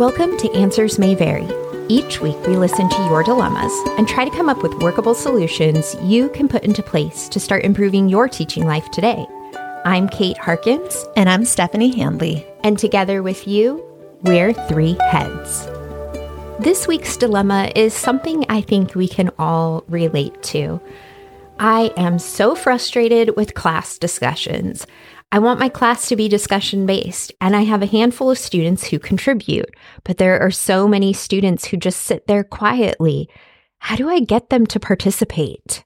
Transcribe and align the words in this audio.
Welcome 0.00 0.38
to 0.38 0.50
Answers 0.54 0.98
May 0.98 1.14
Vary. 1.14 1.46
Each 1.90 2.22
week, 2.22 2.38
we 2.46 2.56
listen 2.56 2.88
to 2.88 3.04
your 3.04 3.22
dilemmas 3.22 3.70
and 3.98 4.08
try 4.08 4.24
to 4.24 4.34
come 4.34 4.48
up 4.48 4.62
with 4.62 4.72
workable 4.82 5.14
solutions 5.14 5.94
you 6.00 6.30
can 6.30 6.48
put 6.48 6.64
into 6.64 6.82
place 6.82 7.28
to 7.28 7.38
start 7.38 7.66
improving 7.66 8.08
your 8.08 8.26
teaching 8.26 8.64
life 8.66 8.90
today. 8.90 9.26
I'm 9.84 10.08
Kate 10.08 10.38
Harkins, 10.38 11.04
And 11.16 11.28
I'm 11.28 11.44
Stephanie 11.44 11.94
Handley. 11.94 12.46
and 12.64 12.78
together 12.78 13.22
with 13.22 13.46
you, 13.46 13.84
we're 14.22 14.54
three 14.54 14.96
heads. 15.10 15.66
This 16.58 16.88
week's 16.88 17.18
dilemma 17.18 17.70
is 17.76 17.92
something 17.92 18.46
I 18.48 18.62
think 18.62 18.94
we 18.94 19.06
can 19.06 19.30
all 19.38 19.84
relate 19.86 20.42
to. 20.44 20.80
I 21.58 21.92
am 21.98 22.18
so 22.18 22.54
frustrated 22.54 23.36
with 23.36 23.52
class 23.52 23.98
discussions. 23.98 24.86
I 25.32 25.38
want 25.38 25.60
my 25.60 25.68
class 25.68 26.08
to 26.08 26.16
be 26.16 26.28
discussion 26.28 26.86
based, 26.86 27.32
and 27.40 27.54
I 27.54 27.62
have 27.62 27.82
a 27.82 27.86
handful 27.86 28.30
of 28.30 28.38
students 28.38 28.88
who 28.88 28.98
contribute, 28.98 29.74
but 30.02 30.18
there 30.18 30.40
are 30.40 30.50
so 30.50 30.88
many 30.88 31.12
students 31.12 31.66
who 31.66 31.76
just 31.76 32.02
sit 32.02 32.26
there 32.26 32.42
quietly. 32.42 33.28
How 33.78 33.94
do 33.94 34.08
I 34.08 34.20
get 34.20 34.50
them 34.50 34.66
to 34.66 34.80
participate? 34.80 35.84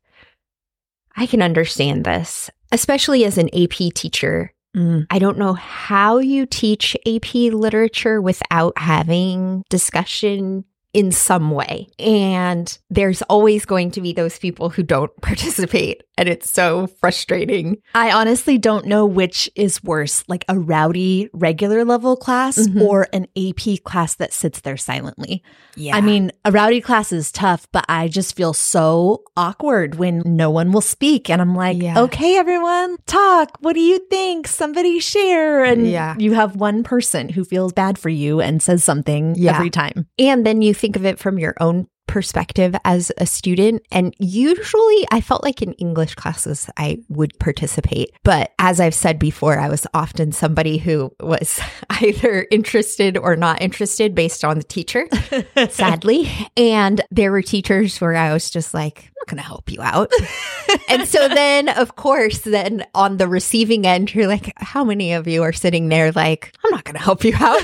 I 1.17 1.27
can 1.27 1.43
understand 1.43 2.05
this, 2.05 2.51
especially 2.73 3.25
as 3.25 3.37
an 3.37 3.51
AP 3.55 3.93
teacher. 3.95 4.53
Mm. 4.75 5.07
I 5.11 5.19
don't 5.19 5.39
know 5.39 5.53
how 5.53 6.19
you 6.19 6.47
teach 6.47 6.97
AP 7.07 7.35
literature 7.35 8.23
without 8.23 8.79
having 8.79 9.63
discussion 9.69 10.65
in 10.95 11.11
some 11.13 11.51
way. 11.51 11.89
And 11.99 12.77
there's 12.89 13.21
always 13.23 13.67
going 13.67 13.91
to 13.91 14.01
be 14.01 14.13
those 14.13 14.39
people 14.39 14.71
who 14.71 14.83
don't 14.83 15.15
participate. 15.21 16.03
And 16.17 16.29
it's 16.29 16.49
so 16.51 16.87
frustrating. 17.01 17.79
I 17.95 18.13
honestly 18.13 18.57
don't 18.57 18.87
know 18.87 19.05
which 19.05 19.51
is 19.57 19.83
worse, 19.83 20.23
like 20.29 20.45
a 20.49 20.59
rowdy 20.59 21.29
regular 21.33 21.85
level 21.85 22.17
class 22.17 22.57
Mhm. 22.57 22.81
or 22.83 23.09
an 23.13 23.27
AP 23.37 23.79
class 23.79 24.15
that 24.17 24.33
sits 24.33 24.61
there 24.61 24.77
silently. 24.77 25.43
Yeah. 25.77 25.97
I 25.97 26.01
mean, 26.01 26.31
a 26.45 26.53
rowdy 26.53 26.81
class 26.81 27.11
is 27.13 27.33
tough, 27.33 27.67
but 27.73 27.85
I 27.89 28.07
just 28.09 28.37
feel 28.37 28.53
so 28.53 29.23
awkward 29.37 29.97
when 29.97 30.23
no 30.25 30.51
one 30.51 30.71
will 30.71 30.81
speak. 30.81 31.29
And 31.29 31.41
I'm 31.43 31.57
like, 31.57 31.81
Yeah. 31.83 32.01
okay, 32.03 32.37
everyone, 32.37 32.97
talk. 33.07 33.59
What 33.61 33.73
do 33.75 33.81
you 33.81 33.99
think? 34.11 34.47
Somebody 34.47 35.01
share. 35.01 35.65
And 35.65 35.87
Yeah. 35.89 36.15
you 36.19 36.35
have 36.35 36.55
one 36.57 36.85
person 36.85 37.29
who 37.29 37.45
feels 37.45 37.73
bad 37.73 37.99
for 37.99 38.09
you 38.09 38.41
and 38.41 38.63
says 38.63 38.85
something 38.85 39.35
Yeah. 39.37 39.57
every 39.57 39.71
time. 39.71 40.07
And 40.19 40.47
then 40.47 40.63
you 40.63 40.75
think 40.75 40.95
of 40.95 41.05
it 41.05 41.19
from 41.19 41.39
your 41.41 41.55
own 41.61 41.89
perspective 42.07 42.75
as 42.85 43.11
a 43.19 43.27
student. 43.27 43.83
And 43.91 44.15
usually 44.19 45.07
I 45.11 45.21
felt 45.21 45.43
like 45.43 45.63
in 45.63 45.73
English 45.75 46.15
classes 46.15 46.69
I 46.77 46.99
would 47.09 47.39
participate. 47.39 48.13
But 48.23 48.53
as 48.59 48.81
I've 48.81 48.95
said 48.95 49.19
before, 49.19 49.59
I 49.59 49.69
was 49.69 49.87
often 49.95 50.33
somebody 50.33 50.79
who 50.79 51.13
was 51.21 51.61
either 51.91 52.47
interested 52.51 53.17
or 53.17 53.37
not 53.37 53.63
interested 53.63 54.15
based 54.15 54.45
on 54.45 54.59
the 54.59 54.65
teacher, 54.65 55.07
sadly. 55.71 56.31
And 56.57 57.03
there 57.11 57.33
were 57.33 57.43
teachers 57.43 58.01
where 58.01 58.15
I 58.15 58.33
was 58.33 58.51
just 58.51 58.75
like, 58.75 58.99
I'm 58.99 59.13
not 59.21 59.27
going 59.29 59.37
to 59.39 59.47
help 59.47 59.71
you 59.71 59.81
out. 59.81 60.13
and 60.89 61.09
so 61.09 61.29
then, 61.29 61.69
of 61.69 61.97
course, 61.97 62.41
then 62.41 62.85
on 62.95 63.17
the 63.17 63.29
receiving 63.29 63.87
end, 63.87 64.15
you're 64.15 64.27
like, 64.27 64.53
how 64.57 64.85
many 64.85 65.13
of 65.13 65.27
you 65.27 65.43
are 65.43 65.53
sitting 65.53 65.89
there 65.89 66.13
like, 66.13 66.55
I'm 66.65 66.71
not 66.71 66.85
going 66.85 66.97
to 66.97 67.03
help 67.03 67.25
you 67.25 67.35
out? 67.39 67.63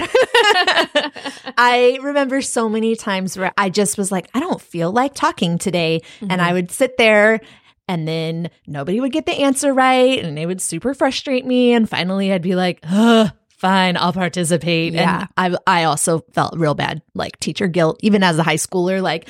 I 1.58 1.98
remember 2.02 2.40
so 2.40 2.68
many 2.68 2.96
times 2.96 3.36
where 3.36 3.52
I 3.56 3.68
just 3.68 3.98
was 3.98 4.10
like, 4.10 4.28
I 4.34 4.40
don't 4.40 4.60
feel 4.60 4.92
like 4.92 5.14
talking 5.14 5.58
today. 5.58 6.00
And 6.20 6.30
Mm-hmm. 6.30 6.40
I 6.40 6.52
would 6.52 6.70
sit 6.70 6.96
there 6.96 7.40
and 7.88 8.06
then 8.06 8.50
nobody 8.66 9.00
would 9.00 9.12
get 9.12 9.26
the 9.26 9.32
answer 9.42 9.72
right. 9.74 10.22
And 10.24 10.38
it 10.38 10.46
would 10.46 10.60
super 10.60 10.94
frustrate 10.94 11.44
me. 11.46 11.72
And 11.72 11.88
finally 11.88 12.32
I'd 12.32 12.42
be 12.42 12.54
like, 12.54 12.78
Ugh, 12.84 13.30
fine, 13.56 13.96
I'll 13.96 14.12
participate. 14.12 14.92
Yeah. 14.94 15.26
And 15.36 15.56
I, 15.66 15.80
I 15.80 15.84
also 15.84 16.20
felt 16.32 16.56
real 16.56 16.74
bad, 16.74 17.02
like 17.14 17.38
teacher 17.40 17.66
guilt, 17.68 17.98
even 18.02 18.22
as 18.22 18.38
a 18.38 18.42
high 18.42 18.56
schooler, 18.56 19.02
like, 19.02 19.28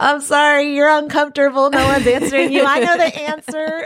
I'm 0.00 0.20
sorry, 0.20 0.76
you're 0.76 0.88
uncomfortable. 0.88 1.70
No 1.70 1.84
one's 1.88 2.06
answering 2.06 2.52
you. 2.52 2.62
I 2.64 2.78
know 2.78 2.96
the 2.96 3.20
answer. 3.20 3.84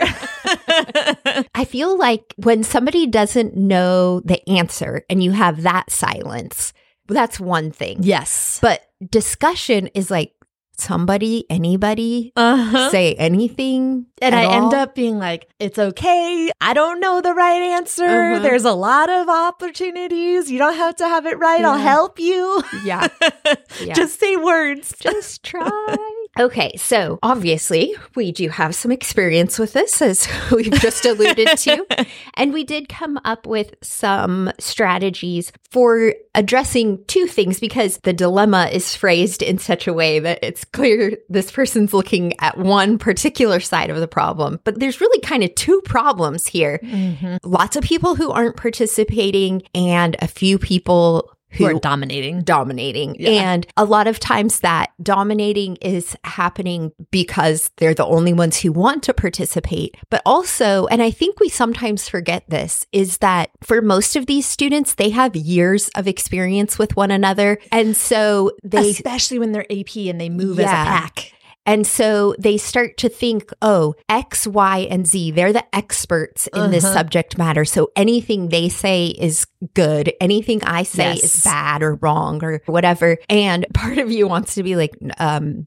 I 1.55 1.65
feel 1.65 1.97
like 1.97 2.35
when 2.37 2.63
somebody 2.65 3.07
doesn't 3.07 3.57
know 3.57 4.21
the 4.21 4.47
answer 4.49 5.05
and 5.09 5.23
you 5.23 5.31
have 5.33 5.63
that 5.63 5.91
silence, 5.91 6.73
that's 7.09 7.41
one 7.41 7.71
thing. 7.73 7.99
yes. 8.03 8.59
But 8.61 8.83
discussion 9.11 9.89
is 9.95 10.11
like 10.11 10.35
somebody, 10.77 11.45
anybody 11.51 12.33
Uh-huh. 12.37 12.91
say 12.91 13.15
anything. 13.15 14.07
And 14.21 14.35
I 14.35 14.45
end 14.57 14.73
up 14.75 14.95
being 14.95 15.19
like, 15.19 15.49
it's 15.59 15.79
okay. 15.79 16.51
I 16.61 16.75
don't 16.75 17.01
know 17.01 17.21
the 17.21 17.35
right 17.35 17.61
answer. 17.77 18.05
Uh-huh. 18.05 18.43
There's 18.43 18.65
a 18.65 18.73
lot 18.73 19.11
of 19.11 19.29
opportunities. 19.29 20.51
You 20.51 20.59
don't 20.59 20.77
have 20.77 20.97
to 20.97 21.09
have 21.09 21.27
it 21.27 21.39
right. 21.39 21.65
I'll 21.65 21.79
help 21.79 22.19
you. 22.19 22.63
Yeah. 22.85 23.09
Yeah. 23.83 23.95
Just 23.95 24.21
say 24.21 24.37
words. 24.37 24.95
just 25.01 25.43
try. 25.51 26.12
Okay, 26.41 26.73
so 26.77 27.19
obviously 27.23 27.95
we 28.15 28.33
do 28.33 28.49
have 28.49 28.75
some 28.75 28.91
experience 28.91 29.59
with 29.59 29.75
this, 29.75 30.01
as 30.01 30.27
we've 30.51 30.73
just 30.73 31.05
alluded 31.05 31.49
to. 31.59 31.87
And 32.35 32.53
we 32.53 32.65
did 32.65 32.89
come 32.89 33.21
up 33.25 33.47
with 33.47 33.75
some 33.83 34.51
strategies 34.59 35.53
for 35.71 36.15
addressing 36.35 37.05
two 37.07 37.27
things 37.27 37.61
because 37.61 37.99
the 37.99 38.13
dilemma 38.13 38.69
is 38.73 38.97
phrased 38.97 39.43
in 39.43 39.59
such 39.59 39.87
a 39.87 39.93
way 39.93 40.19
that 40.19 40.39
it's 40.43 40.65
clear 40.65 41.19
this 41.29 41.53
person's 41.53 41.93
looking 41.93 42.33
at 42.41 42.59
one 42.59 42.97
particular 42.97 43.61
side 43.61 43.91
of 43.91 44.01
the 44.01 44.09
problem. 44.09 44.61
But 44.65 44.81
there's 44.81 45.01
really 45.01 45.21
kind 45.21 45.45
of 45.45 45.55
two 45.55 45.81
problems 45.83 46.47
here 46.47 46.81
mm-hmm. 46.83 47.37
lots 47.45 47.77
of 47.77 47.85
people 47.85 48.15
who 48.15 48.31
aren't 48.31 48.57
participating, 48.57 49.63
and 49.75 50.17
a 50.21 50.29
few 50.29 50.59
people 50.59 51.31
Who 51.53 51.63
who 51.63 51.77
are 51.77 51.81
dominating. 51.81 52.43
dominating. 52.43 53.17
Yeah. 53.19 53.53
And 53.53 53.67
a 53.77 53.85
lot 53.85 54.07
of 54.07 54.19
times 54.19 54.61
that 54.61 54.93
dominating 55.03 55.77
is 55.77 56.17
happening 56.25 56.93
because 57.11 57.71
they're 57.77 57.95
the 57.95 58.07
only 58.07 58.33
ones 58.33 58.59
who 58.59 58.73
want 58.73 59.03
to 59.05 59.15
participate. 59.15 59.97
But 60.11 60.23
also, 60.27 60.87
and 60.87 61.03
I 61.03 61.11
think 61.11 61.41
we 61.41 61.49
sometimes 61.49 62.09
forget 62.09 62.49
this, 62.49 62.87
is 62.93 63.19
that 63.19 63.51
for 63.63 63.81
most 63.83 64.17
of 64.17 64.27
these 64.27 64.47
students, 64.47 64.95
they 64.95 65.11
have 65.11 65.37
years 65.37 65.89
of 65.91 66.09
experience 66.09 66.79
with 66.79 66.97
one 66.97 67.11
another. 67.11 67.59
And 67.71 67.97
so 67.97 68.53
they 68.63 68.91
Especially 68.91 69.39
when 69.39 69.53
they're 69.53 69.71
AP 69.71 69.97
and 69.97 70.21
they 70.21 70.29
move 70.29 70.59
as 70.59 70.67
a 70.67 70.69
pack. 70.69 71.33
And 71.67 71.87
so 71.87 72.35
they 72.39 72.57
start 72.57 72.97
to 72.99 73.09
think, 73.09 73.51
oh, 73.63 73.95
X, 74.09 74.47
Y, 74.47 74.79
and 74.91 75.07
Z, 75.07 75.31
they're 75.33 75.53
the 75.53 75.65
experts 75.75 76.49
in 76.55 76.71
this 76.71 76.85
Uh-huh. 76.85 76.95
subject 76.95 77.39
matter. 77.39 77.65
So 77.65 77.91
anything 77.97 78.49
they 78.49 78.69
say 78.69 79.07
is 79.07 79.47
good. 79.75 80.13
Anything 80.21 80.63
I 80.65 80.83
say 80.83 81.15
Yes. 81.15 81.25
is 81.37 81.43
bad 81.45 81.83
or 81.83 81.95
wrong 81.97 82.43
or 82.43 82.61
whatever. 82.67 83.17
And 83.29 83.67
part 83.75 83.99
of 83.99 84.11
you 84.11 84.27
wants 84.27 84.55
to 84.57 84.63
be 84.63 84.75
like, 84.77 84.93
um, 85.19 85.67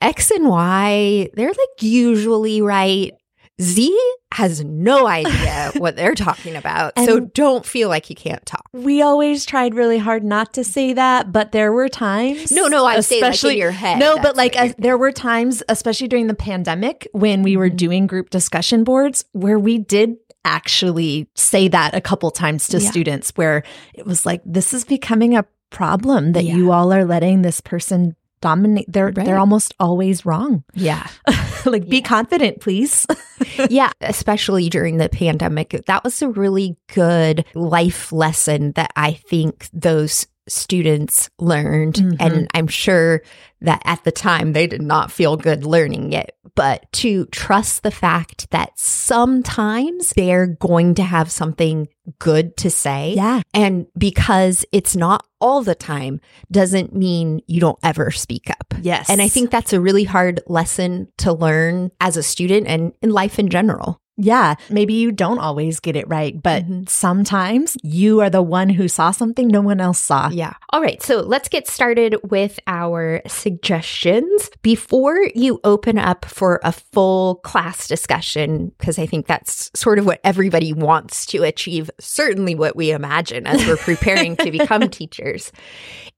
X 0.00 0.30
and 0.30 0.48
Y, 0.48 1.28
they're 1.34 1.48
like 1.48 1.82
usually 1.82 2.60
right. 2.62 3.12
Z 3.60 3.96
has 4.32 4.64
no 4.64 5.06
idea 5.06 5.70
what 5.76 5.94
they're 5.94 6.14
talking 6.16 6.56
about. 6.56 6.92
so 6.98 7.20
don't 7.20 7.64
feel 7.64 7.88
like 7.88 8.10
you 8.10 8.16
can't 8.16 8.44
talk. 8.44 8.68
We 8.72 9.00
always 9.00 9.46
tried 9.46 9.74
really 9.74 9.98
hard 9.98 10.24
not 10.24 10.52
to 10.54 10.64
say 10.64 10.92
that, 10.94 11.30
but 11.30 11.52
there 11.52 11.72
were 11.72 11.88
times. 11.88 12.50
No, 12.50 12.66
no, 12.66 12.84
I 12.84 12.98
say 13.00 13.20
like 13.20 13.42
in 13.44 13.56
your 13.56 13.70
head. 13.70 13.98
No, 14.00 14.18
but 14.20 14.36
like 14.36 14.56
uh, 14.56 14.70
there 14.78 14.98
were 14.98 15.12
times, 15.12 15.62
especially 15.68 16.08
during 16.08 16.26
the 16.26 16.34
pandemic, 16.34 17.06
when 17.12 17.42
we 17.42 17.56
were 17.56 17.70
Mhm. 17.70 17.76
doing 17.76 18.06
group 18.08 18.30
discussion 18.30 18.82
boards, 18.82 19.24
where 19.32 19.58
we 19.58 19.78
did 19.78 20.16
actually 20.44 21.28
say 21.36 21.68
that 21.68 21.94
a 21.94 22.00
couple 22.00 22.30
times 22.30 22.68
to 22.68 22.78
Yeah. 22.80 22.90
students, 22.90 23.32
where 23.36 23.62
it 23.94 24.04
was 24.04 24.26
like, 24.26 24.42
"This 24.44 24.74
is 24.74 24.84
becoming 24.84 25.36
a 25.36 25.44
problem 25.70 26.32
that 26.32 26.44
Yeah. 26.44 26.56
you 26.56 26.72
all 26.72 26.92
are 26.92 27.04
letting 27.04 27.42
this 27.42 27.60
person." 27.60 28.16
Dominate. 28.44 28.84
They're 28.92 29.06
Right. 29.06 29.24
they're 29.24 29.38
almost 29.38 29.72
always 29.80 30.26
wrong. 30.26 30.64
Yeah. 30.74 31.06
like, 31.64 31.88
be 31.88 31.98
Yeah. 31.98 32.02
confident, 32.08 32.60
please. 32.60 33.06
yeah, 33.70 33.90
especially 34.02 34.68
during 34.68 34.98
the 34.98 35.08
pandemic. 35.08 35.70
That 35.86 36.04
was 36.04 36.20
a 36.20 36.28
really 36.28 36.76
good 36.94 37.46
life 37.54 38.12
lesson 38.12 38.72
that 38.72 38.90
I 38.96 39.12
think 39.14 39.68
those 39.72 40.26
students 40.48 41.30
learned. 41.38 41.94
Mhm. 41.94 42.16
And 42.20 42.48
I'm 42.54 42.66
sure 42.68 43.22
that 43.60 43.80
at 43.84 44.04
the 44.04 44.12
time 44.12 44.52
they 44.52 44.66
did 44.66 44.82
not 44.82 45.10
feel 45.10 45.36
good 45.36 45.64
learning 45.64 46.12
it, 46.12 46.32
but 46.54 46.84
to 46.92 47.24
trust 47.26 47.82
the 47.82 47.90
fact 47.90 48.50
that 48.50 48.70
sometimes 48.78 50.10
they're 50.16 50.46
going 50.46 50.94
to 50.96 51.02
have 51.02 51.30
something 51.30 51.88
good 52.18 52.56
to 52.58 52.68
say. 52.68 53.14
yeah, 53.16 53.40
And 53.54 53.86
because 53.96 54.66
it's 54.72 54.94
not 54.94 55.24
all 55.40 55.62
the 55.62 55.74
time 55.74 56.20
doesn't 56.50 56.94
mean 56.94 57.40
you 57.46 57.60
don't 57.60 57.78
ever 57.82 58.10
speak 58.10 58.50
up. 58.50 58.74
yes, 58.82 59.08
And 59.08 59.22
I 59.22 59.28
think 59.28 59.50
that's 59.50 59.72
a 59.72 59.80
really 59.80 60.04
hard 60.04 60.40
lesson 60.46 61.08
to 61.18 61.32
learn 61.32 61.90
as 62.00 62.16
a 62.18 62.22
student 62.22 62.66
and 62.66 62.92
in 63.00 63.10
life 63.10 63.38
in 63.38 63.48
general. 63.48 64.00
Yeah, 64.16 64.54
maybe 64.70 64.94
you 64.94 65.10
don't 65.10 65.38
always 65.40 65.80
get 65.80 65.96
it 65.96 66.06
right, 66.08 66.40
but 66.40 66.64
Mhm. 66.68 66.88
sometimes 66.88 67.76
you 67.82 68.20
are 68.20 68.30
the 68.30 68.42
one 68.42 68.68
who 68.68 68.86
saw 68.86 69.10
something 69.10 69.48
no 69.48 69.60
one 69.60 69.80
else 69.80 69.98
saw. 69.98 70.28
Yeah. 70.30 70.52
All 70.70 70.80
right. 70.80 71.02
So 71.02 71.20
let's 71.20 71.48
get 71.48 71.66
started 71.66 72.16
with 72.30 72.60
our 72.68 73.22
suggestions 73.26 74.50
before 74.62 75.18
you 75.34 75.58
open 75.64 75.98
up 75.98 76.24
for 76.24 76.60
a 76.62 76.70
full 76.72 77.36
class 77.36 77.88
discussion, 77.88 78.70
because 78.78 78.98
I 78.98 79.06
think 79.06 79.26
that's 79.26 79.70
sort 79.74 79.98
of 79.98 80.06
what 80.06 80.20
everybody 80.22 80.72
wants 80.72 81.26
to 81.26 81.42
achieve, 81.42 81.90
certainly 81.98 82.54
what 82.54 82.76
we 82.76 82.92
imagine 82.92 83.46
as 83.46 83.66
we're 83.66 83.76
preparing 83.76 84.36
to 84.36 84.50
become 84.52 84.88
teachers, 84.90 85.50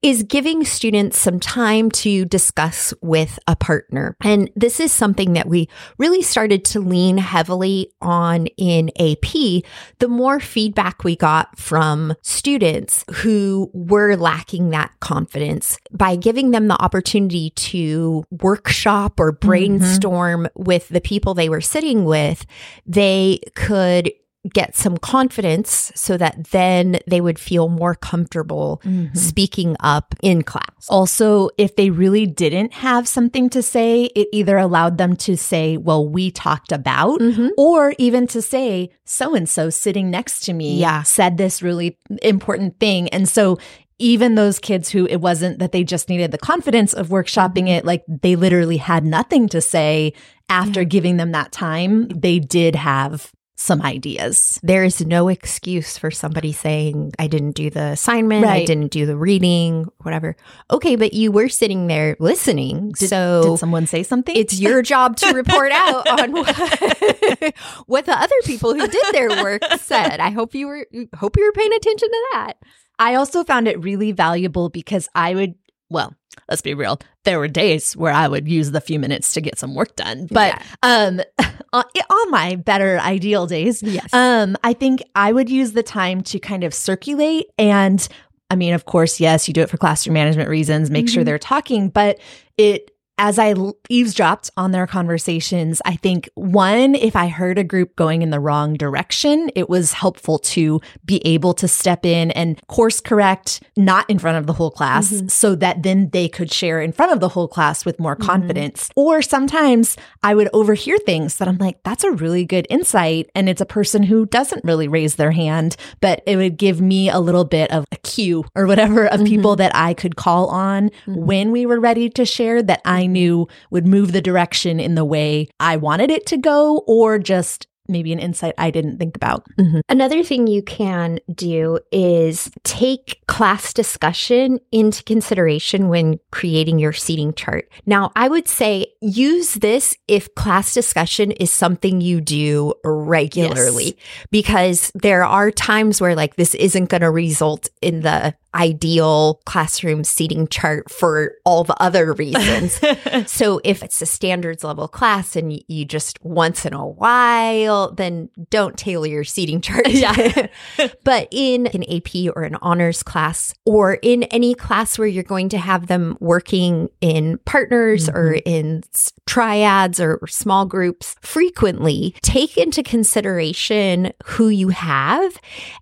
is 0.03 0.21
giving 0.23 0.63
students 0.65 1.17
some 1.19 1.39
time 1.39 1.89
to 1.89 2.25
discuss 2.25 2.93
with 3.01 3.39
a 3.47 3.55
partner. 3.55 4.15
And 4.23 4.51
this 4.55 4.79
is 4.79 4.91
something 4.91 5.33
that 5.33 5.47
we 5.47 5.67
really 5.97 6.21
started 6.21 6.63
to 6.65 6.79
lean 6.79 7.17
heavily 7.17 7.86
on 8.01 8.47
in 8.57 8.89
AP 8.99 9.63
the 9.99 10.07
more 10.07 10.39
feedback 10.39 11.03
we 11.03 11.15
got 11.15 11.57
from 11.57 12.13
students 12.21 13.03
who 13.15 13.69
were 13.73 14.15
lacking 14.15 14.69
that 14.69 14.91
confidence. 14.99 15.77
By 15.91 16.15
giving 16.15 16.51
them 16.51 16.67
the 16.67 16.81
opportunity 16.81 17.51
to 17.51 18.23
workshop 18.29 19.19
or 19.19 19.31
mm-hmm. 19.31 19.47
brainstorm 19.47 20.47
with 20.55 20.87
the 20.89 21.01
people 21.01 21.33
they 21.33 21.49
were 21.49 21.61
sitting 21.61 22.05
with, 22.05 22.45
they 22.85 23.39
could 23.55 24.11
get 24.53 24.75
some 24.75 24.97
confidence 24.97 25.91
so 25.95 26.17
that 26.17 26.49
then 26.51 26.99
they 27.07 27.21
would 27.21 27.39
feel 27.39 27.69
more 27.69 27.95
comfortable 27.95 28.81
speaking 29.13 29.75
up 29.79 30.15
in 30.21 30.43
class. 30.43 30.63
Also, 30.89 31.49
if 31.57 31.75
they 31.75 31.89
really 31.89 32.25
didn't 32.25 32.73
have 32.73 33.07
something 33.07 33.49
to 33.49 33.61
say, 33.61 34.05
it 34.15 34.27
either 34.31 34.57
allowed 34.57 34.97
them 34.97 35.15
to 35.17 35.35
say, 35.37 35.77
Well, 35.77 36.07
we 36.07 36.31
talked 36.31 36.71
about, 36.71 37.19
Mhm. 37.19 37.49
or 37.57 37.93
even 37.97 38.27
to 38.27 38.41
say, 38.41 38.89
So 39.05 39.35
and 39.35 39.47
so 39.47 39.69
sitting 39.69 40.09
next 40.09 40.41
to 40.45 40.53
me 40.53 40.79
Yeah. 40.79 41.03
said 41.03 41.37
this 41.37 41.61
really 41.61 41.97
important 42.21 42.79
thing. 42.79 43.09
And 43.09 43.27
so, 43.27 43.57
even 43.99 44.35
those 44.35 44.59
kids 44.59 44.89
who 44.89 45.07
it 45.07 45.21
wasn't 45.21 45.57
that 45.57 45.71
they 45.71 45.83
just 45.83 46.07
needed 46.07 46.31
the 46.31 46.37
confidence 46.37 46.93
of 46.93 47.07
workshopping 47.09 47.67
it, 47.67 47.83
like 47.83 48.03
they 48.07 48.35
literally 48.35 48.77
had 48.77 49.03
nothing 49.03 49.49
to 49.49 49.59
say 49.59 50.13
after 50.49 50.83
giving 50.83 51.17
them 51.17 51.31
that 51.31 51.51
time, 51.51 52.07
they 52.09 52.37
did 52.37 52.75
have 52.75 53.31
some 53.59 53.81
ideas. 53.81 54.59
There 54.61 54.83
is 54.83 55.05
no 55.05 55.27
excuse 55.29 55.97
for 55.97 56.11
somebody 56.11 56.53
saying, 56.53 57.13
I 57.17 57.25
didn't 57.25 57.53
do 57.53 57.71
the 57.71 57.87
assignment, 57.87 58.45
I 58.45 58.63
didn't 58.63 58.91
do 58.91 59.07
the 59.07 59.17
reading, 59.17 59.87
whatever. 60.03 60.35
Okay, 60.69 60.95
but 60.95 61.13
you 61.13 61.31
were 61.31 61.49
sitting 61.49 61.87
there 61.87 62.15
listening. 62.19 62.91
Did, 62.91 63.09
so 63.09 63.41
did 63.43 63.59
someone 63.59 63.87
say 63.87 64.03
something? 64.03 64.35
it's 64.35 64.59
your 64.59 64.81
job 64.83 65.17
to 65.17 65.33
report 65.33 65.71
out 65.71 66.07
on 66.07 66.31
what, 66.33 66.55
what 67.87 68.05
the 68.05 68.15
other 68.15 68.35
people 68.45 68.75
who 68.75 68.87
did 68.87 69.05
their 69.11 69.29
work 69.43 69.63
said. 69.79 70.19
I 70.19 70.29
hope 70.29 70.53
you 70.53 70.67
were 70.67 70.85
hope 71.15 71.35
you 71.35 71.43
were 71.43 71.51
paying 71.51 71.73
attention 71.73 72.09
to 72.09 72.27
that. 72.33 72.53
I 72.99 73.15
also 73.15 73.43
found 73.43 73.67
it 73.67 73.81
really 73.83 74.11
valuable 74.11 74.69
because 74.69 75.09
I 75.13 75.33
would, 75.35 75.55
well, 75.89 76.15
let's 76.49 76.61
be 76.61 76.73
real. 76.73 76.99
There 77.23 77.39
were 77.39 77.47
days 77.47 77.95
where 77.95 78.13
I 78.13 78.27
would 78.27 78.47
use 78.47 78.71
the 78.71 78.81
few 78.81 78.99
minutes 78.99 79.33
to 79.33 79.41
get 79.41 79.57
some 79.59 79.75
work 79.75 79.95
done, 79.95 80.27
but 80.31 80.61
um, 80.83 81.21
on 81.73 81.83
on 82.09 82.31
my 82.31 82.55
better 82.55 82.99
ideal 82.99 83.47
days, 83.47 83.81
Yes. 83.83 84.07
um, 84.13 84.55
I 84.63 84.73
think 84.73 85.03
I 85.15 85.31
would 85.31 85.49
use 85.49 85.73
the 85.73 85.83
time 85.83 86.21
to 86.23 86.39
kind 86.39 86.63
of 86.63 86.73
circulate 86.73 87.47
and. 87.57 88.07
I 88.49 88.55
mean, 88.55 88.73
of 88.73 88.85
course, 88.85 89.19
yes, 89.19 89.49
you 89.49 89.53
do 89.53 89.59
it 89.61 89.69
for 89.69 89.75
classroom 89.75 90.13
management 90.13 90.47
reasons, 90.47 90.89
make 90.89 91.09
sure 91.09 91.21
Mhm. 91.21 91.25
they're 91.25 91.37
talking, 91.37 91.89
but 91.89 92.17
it, 92.57 92.91
as 93.19 93.39
I 93.39 93.55
eavesdropped 93.89 94.51
on 94.57 94.71
their 94.71 94.85
conversations, 94.85 95.81
I 95.85 95.95
think 95.95 96.29
one, 96.35 96.93
if 96.93 97.15
I 97.15 97.27
heard 97.29 97.57
a 97.57 97.63
group 97.63 97.95
going 97.95 98.21
in 98.21 98.29
the 98.29 98.39
wrong 98.39 98.75
direction, 98.75 99.49
it 99.55 99.69
was 99.69 99.93
helpful 99.93 100.37
to 100.39 100.79
be 101.03 101.17
able 101.25 101.53
to 101.55 101.67
step 101.67 102.05
in 102.05 102.29
and 102.31 102.59
course 102.67 102.99
correct, 102.99 103.61
not 103.75 104.07
in 104.07 104.19
front 104.19 104.37
of 104.37 104.45
the 104.45 104.53
whole 104.53 104.69
class, 104.69 105.11
Mhm. 105.11 105.31
so 105.31 105.55
that 105.55 105.81
then 105.81 106.09
they 106.13 106.27
could 106.27 106.53
share 106.53 106.79
in 106.79 106.91
front 106.91 107.11
of 107.11 107.19
the 107.19 107.29
whole 107.29 107.47
class 107.47 107.85
with 107.85 107.99
more 107.99 108.15
Mhm. 108.15 108.25
confidence. 108.25 108.89
Or 108.95 109.23
sometimes 109.23 109.97
I 110.21 110.35
would 110.35 110.49
overhear 110.53 110.97
things 110.99 111.37
that 111.37 111.47
I'm 111.47 111.57
like, 111.57 111.77
that's 111.83 112.03
a 112.03 112.11
really 112.11 112.45
good 112.45 112.67
insight. 112.69 113.29
And 113.33 113.49
it's 113.49 113.61
a 113.61 113.65
person 113.65 114.03
who 114.03 114.27
doesn't 114.27 114.63
really 114.63 114.87
raise 114.87 115.15
their 115.15 115.31
hand, 115.31 115.75
but 116.01 116.21
it 116.27 116.35
would 116.37 116.57
give 116.57 116.81
me 116.81 117.09
a 117.09 117.19
little 117.19 117.45
bit 117.45 117.71
of 117.71 117.85
a 117.91 117.95
cue 117.97 118.45
or 118.55 118.67
whatever 118.67 119.07
of 119.07 119.23
people 119.25 119.55
that 119.55 119.71
I 119.75 119.95
could 119.95 120.15
call 120.15 120.47
on 120.49 120.91
Mhm. 121.07 121.15
when 121.15 121.51
we 121.51 121.65
were 121.65 121.79
ready 121.79 122.09
to 122.09 122.23
share 122.25 122.61
that 122.61 122.81
I 122.85 123.06
knew 123.07 123.47
would 123.71 123.87
move 123.87 124.11
the 124.11 124.21
direction 124.21 124.79
in 124.79 124.95
the 124.95 125.05
way 125.05 125.47
I 125.59 125.77
wanted 125.77 126.11
it 126.11 126.25
to 126.27 126.37
go, 126.37 126.83
or 126.87 127.17
just 127.17 127.67
maybe 127.89 128.11
an 128.11 128.19
insight 128.19 128.53
I 128.57 128.69
didn't 128.69 128.97
think 128.97 129.15
about. 129.15 129.47
Mm-hmm. 129.57 129.79
Another 129.87 130.21
thing 130.21 130.45
you 130.45 130.61
can 130.61 131.19
do 131.33 131.79
is 131.89 132.51
take 132.65 133.21
class 133.27 133.71
discussion 133.71 134.59
into 134.73 135.03
consideration 135.05 135.87
when 135.87 136.19
creating 136.31 136.79
your 136.79 136.91
seating 136.91 137.33
chart. 137.33 137.69
Now, 137.85 138.11
I 138.13 138.27
would 138.27 138.49
say 138.49 138.87
use 139.01 139.53
this 139.53 139.95
if 140.09 140.35
class 140.35 140.73
discussion 140.73 141.31
is 141.31 141.49
something 141.49 142.01
you 142.01 142.19
do 142.19 142.73
regularly, 142.83 143.97
because 144.31 144.91
there 144.93 145.23
are 145.23 145.49
times 145.49 146.01
where 146.01 146.13
like 146.13 146.35
this 146.35 146.55
isn't 146.55 146.89
going 146.89 147.01
to 147.01 147.09
result 147.09 147.69
in 147.81 148.01
the 148.01 148.35
ideal 148.57 149.39
classroom 149.45 150.03
seating 150.03 150.47
chart 150.47 150.89
for 150.91 151.35
all 151.45 151.63
the 151.63 151.79
other 151.81 152.13
reasons. 152.13 152.79
So 153.27 153.61
if 153.63 153.83
it's 153.83 154.01
a 154.01 154.05
standards 154.05 154.63
level 154.63 154.87
class 154.87 155.35
and 155.35 155.61
you 155.67 155.85
just 155.85 156.23
once 156.23 156.65
in 156.65 156.73
a 156.73 156.85
while, 156.85 157.91
then 157.91 158.29
don't 158.49 158.77
tailor 158.77 159.07
your 159.07 159.23
seating 159.23 159.61
chart. 159.61 159.89
Yeah. 159.89 160.47
but 161.03 161.27
in 161.31 161.67
an 161.67 161.83
AP 161.83 162.35
or 162.35 162.43
an 162.43 162.55
honors 162.61 163.03
class 163.03 163.53
or 163.65 163.95
in 163.95 164.23
any 164.23 164.55
class 164.55 164.97
where 164.97 165.07
you're 165.07 165.23
going 165.23 165.49
to 165.49 165.57
have 165.57 165.87
them 165.87 166.17
working 166.19 166.89
in 167.01 167.39
partners 167.45 168.09
or 168.09 168.33
mm-hmm. 168.33 168.49
in 168.49 168.83
triads 169.25 169.99
or, 169.99 170.17
or 170.17 170.27
small 170.27 170.65
groups 170.65 171.15
frequently, 171.21 172.15
take 172.21 172.57
into 172.57 172.83
consideration 172.83 174.11
who 174.25 174.49
you 174.49 174.69
have 174.69 175.39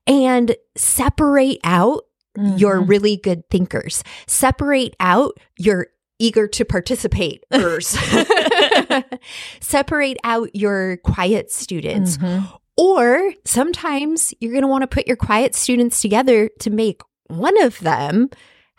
and 0.08 0.56
separate 0.76 1.60
out 1.64 2.06
your 2.58 2.82
Mhm. 2.82 2.90
really 2.90 3.18
good 3.18 3.50
thinkers. 3.50 4.04
Separate 4.28 4.96
out 5.00 5.38
your 5.58 5.88
eager 6.20 6.48
to 6.48 6.64
participate 6.66 7.44
Separate 9.60 10.18
out 10.24 10.50
your 10.56 10.98
quiet 10.98 11.52
students. 11.52 12.18
Mhm. 12.18 12.48
Or 12.78 13.34
sometimes 13.46 14.34
you're 14.40 14.52
going 14.52 14.62
to 14.64 14.68
want 14.68 14.82
to 14.84 14.88
put 14.88 15.08
your 15.08 15.16
quiet 15.18 15.56
students 15.56 16.02
together 16.02 16.50
to 16.60 16.70
make 16.70 17.02
one 17.28 17.62
of 17.64 17.80
them 17.80 18.30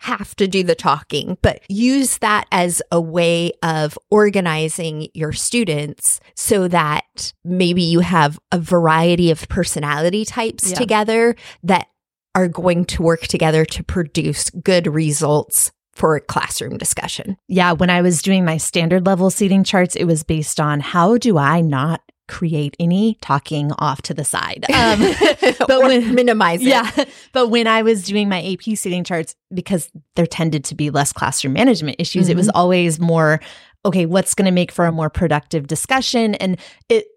have 0.01 0.35
to 0.35 0.47
do 0.47 0.61
the 0.61 0.75
talking, 0.75 1.37
but 1.41 1.61
use 1.67 2.19
that 2.19 2.45
as 2.51 2.83
a 2.91 3.01
way 3.01 3.51
of 3.63 3.97
organizing 4.11 5.07
your 5.15 5.33
students 5.33 6.19
so 6.35 6.67
that 6.67 7.33
maybe 7.43 7.81
you 7.81 8.01
have 8.01 8.37
a 8.51 8.59
variety 8.59 9.31
of 9.31 9.47
personality 9.49 10.23
types 10.23 10.69
Yeah. 10.71 10.77
together 10.77 11.35
that 11.63 11.87
are 12.37 12.47
going 12.47 12.85
to 12.85 13.01
work 13.01 13.21
together 13.21 13.65
to 13.65 13.83
produce 13.83 14.51
good 14.51 14.85
results 14.85 15.71
for 15.95 16.15
a 16.15 16.21
classroom 16.21 16.77
discussion. 16.77 17.35
Yeah, 17.47 17.71
when 17.71 17.89
I 17.89 18.03
was 18.03 18.21
doing 18.21 18.45
my 18.45 18.57
standard 18.57 19.07
level 19.07 19.31
seating 19.31 19.63
charts, 19.63 19.95
it 19.95 20.03
was 20.03 20.21
based 20.21 20.59
on 20.59 20.79
how 20.79 21.17
do 21.17 21.39
I 21.39 21.61
not 21.61 22.01
create 22.27 22.75
any 22.79 23.17
talking 23.21 23.71
off 23.79 24.03
to 24.03 24.13
the 24.13 24.23
side. 24.23 24.65
Um, 24.77 24.99
but 25.67 25.81
when, 25.81 26.13
minimize 26.13 26.61
it. 26.61 26.67
yeah, 26.67 27.05
but 27.33 27.47
when 27.47 27.65
I 27.65 27.81
was 27.81 28.03
doing 28.03 28.29
my 28.29 28.43
AP 28.43 28.77
seating 28.77 29.03
charts, 29.03 29.35
because 29.51 29.89
there 30.15 30.27
tended 30.27 30.63
to 30.65 30.75
be 30.75 30.91
less 30.91 31.11
classroom 31.11 31.53
management 31.53 31.95
issues, 31.97 32.29
it 32.29 32.35
was 32.35 32.49
always 32.49 32.99
more 32.99 33.41
okay. 33.83 34.05
What's 34.05 34.35
going 34.35 34.45
to 34.45 34.51
make 34.51 34.71
for 34.71 34.85
a 34.85 34.91
more 34.91 35.09
productive 35.09 35.65
discussion? 35.65 36.35
And 36.35 36.59
it 36.87 37.07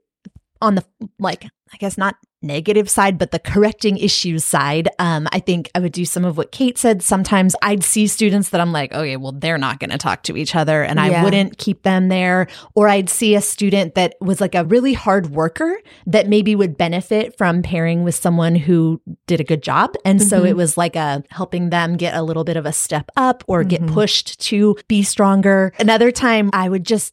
on 0.60 0.74
the 0.74 0.84
like, 1.18 1.44
I 1.72 1.76
guess 1.78 1.96
not 1.96 2.16
negative 2.42 2.88
side, 2.88 3.18
but 3.18 3.32
the 3.32 3.38
correcting 3.38 3.98
issues 3.98 4.44
side, 4.44 4.88
um, 4.98 5.28
I 5.30 5.40
think 5.40 5.70
I 5.74 5.78
would 5.78 5.92
do 5.92 6.06
some 6.06 6.24
of 6.24 6.38
what 6.38 6.52
Kate 6.52 6.78
said. 6.78 7.02
Sometimes 7.02 7.54
I'd 7.62 7.84
see 7.84 8.06
students 8.06 8.48
that 8.48 8.62
I'm 8.62 8.72
like, 8.72 8.94
okay, 8.94 9.18
well, 9.18 9.32
they're 9.32 9.58
not 9.58 9.78
going 9.78 9.90
to 9.90 9.98
talk 9.98 10.22
to 10.24 10.36
each 10.38 10.56
other, 10.56 10.82
and 10.82 10.98
Yeah. 10.98 11.20
I 11.20 11.24
wouldn't 11.24 11.58
keep 11.58 11.82
them 11.82 12.08
there. 12.08 12.46
Or 12.74 12.88
I'd 12.88 13.10
see 13.10 13.34
a 13.34 13.42
student 13.42 13.94
that 13.94 14.14
was 14.22 14.40
like 14.40 14.54
a 14.54 14.64
really 14.64 14.94
hard 14.94 15.30
worker 15.32 15.78
that 16.06 16.28
maybe 16.28 16.56
would 16.56 16.78
benefit 16.78 17.36
from 17.36 17.62
pairing 17.62 18.04
with 18.04 18.14
someone 18.14 18.54
who 18.54 19.02
did 19.26 19.40
a 19.40 19.44
good 19.44 19.62
job. 19.62 19.94
And 20.06 20.22
so 20.22 20.42
Mhm. 20.42 20.48
it 20.48 20.56
was 20.56 20.78
like 20.78 20.96
a 20.96 21.22
helping 21.30 21.68
them 21.70 21.96
get 21.98 22.14
a 22.14 22.22
little 22.22 22.44
bit 22.44 22.56
of 22.56 22.64
a 22.64 22.72
step 22.72 23.10
up 23.18 23.44
or 23.48 23.64
get 23.64 23.82
Mhm. 23.82 23.92
pushed 23.92 24.40
to 24.48 24.76
be 24.88 25.02
stronger. 25.02 25.72
Another 25.78 26.10
time 26.10 26.48
I 26.54 26.70
would 26.70 26.84
just, 26.86 27.12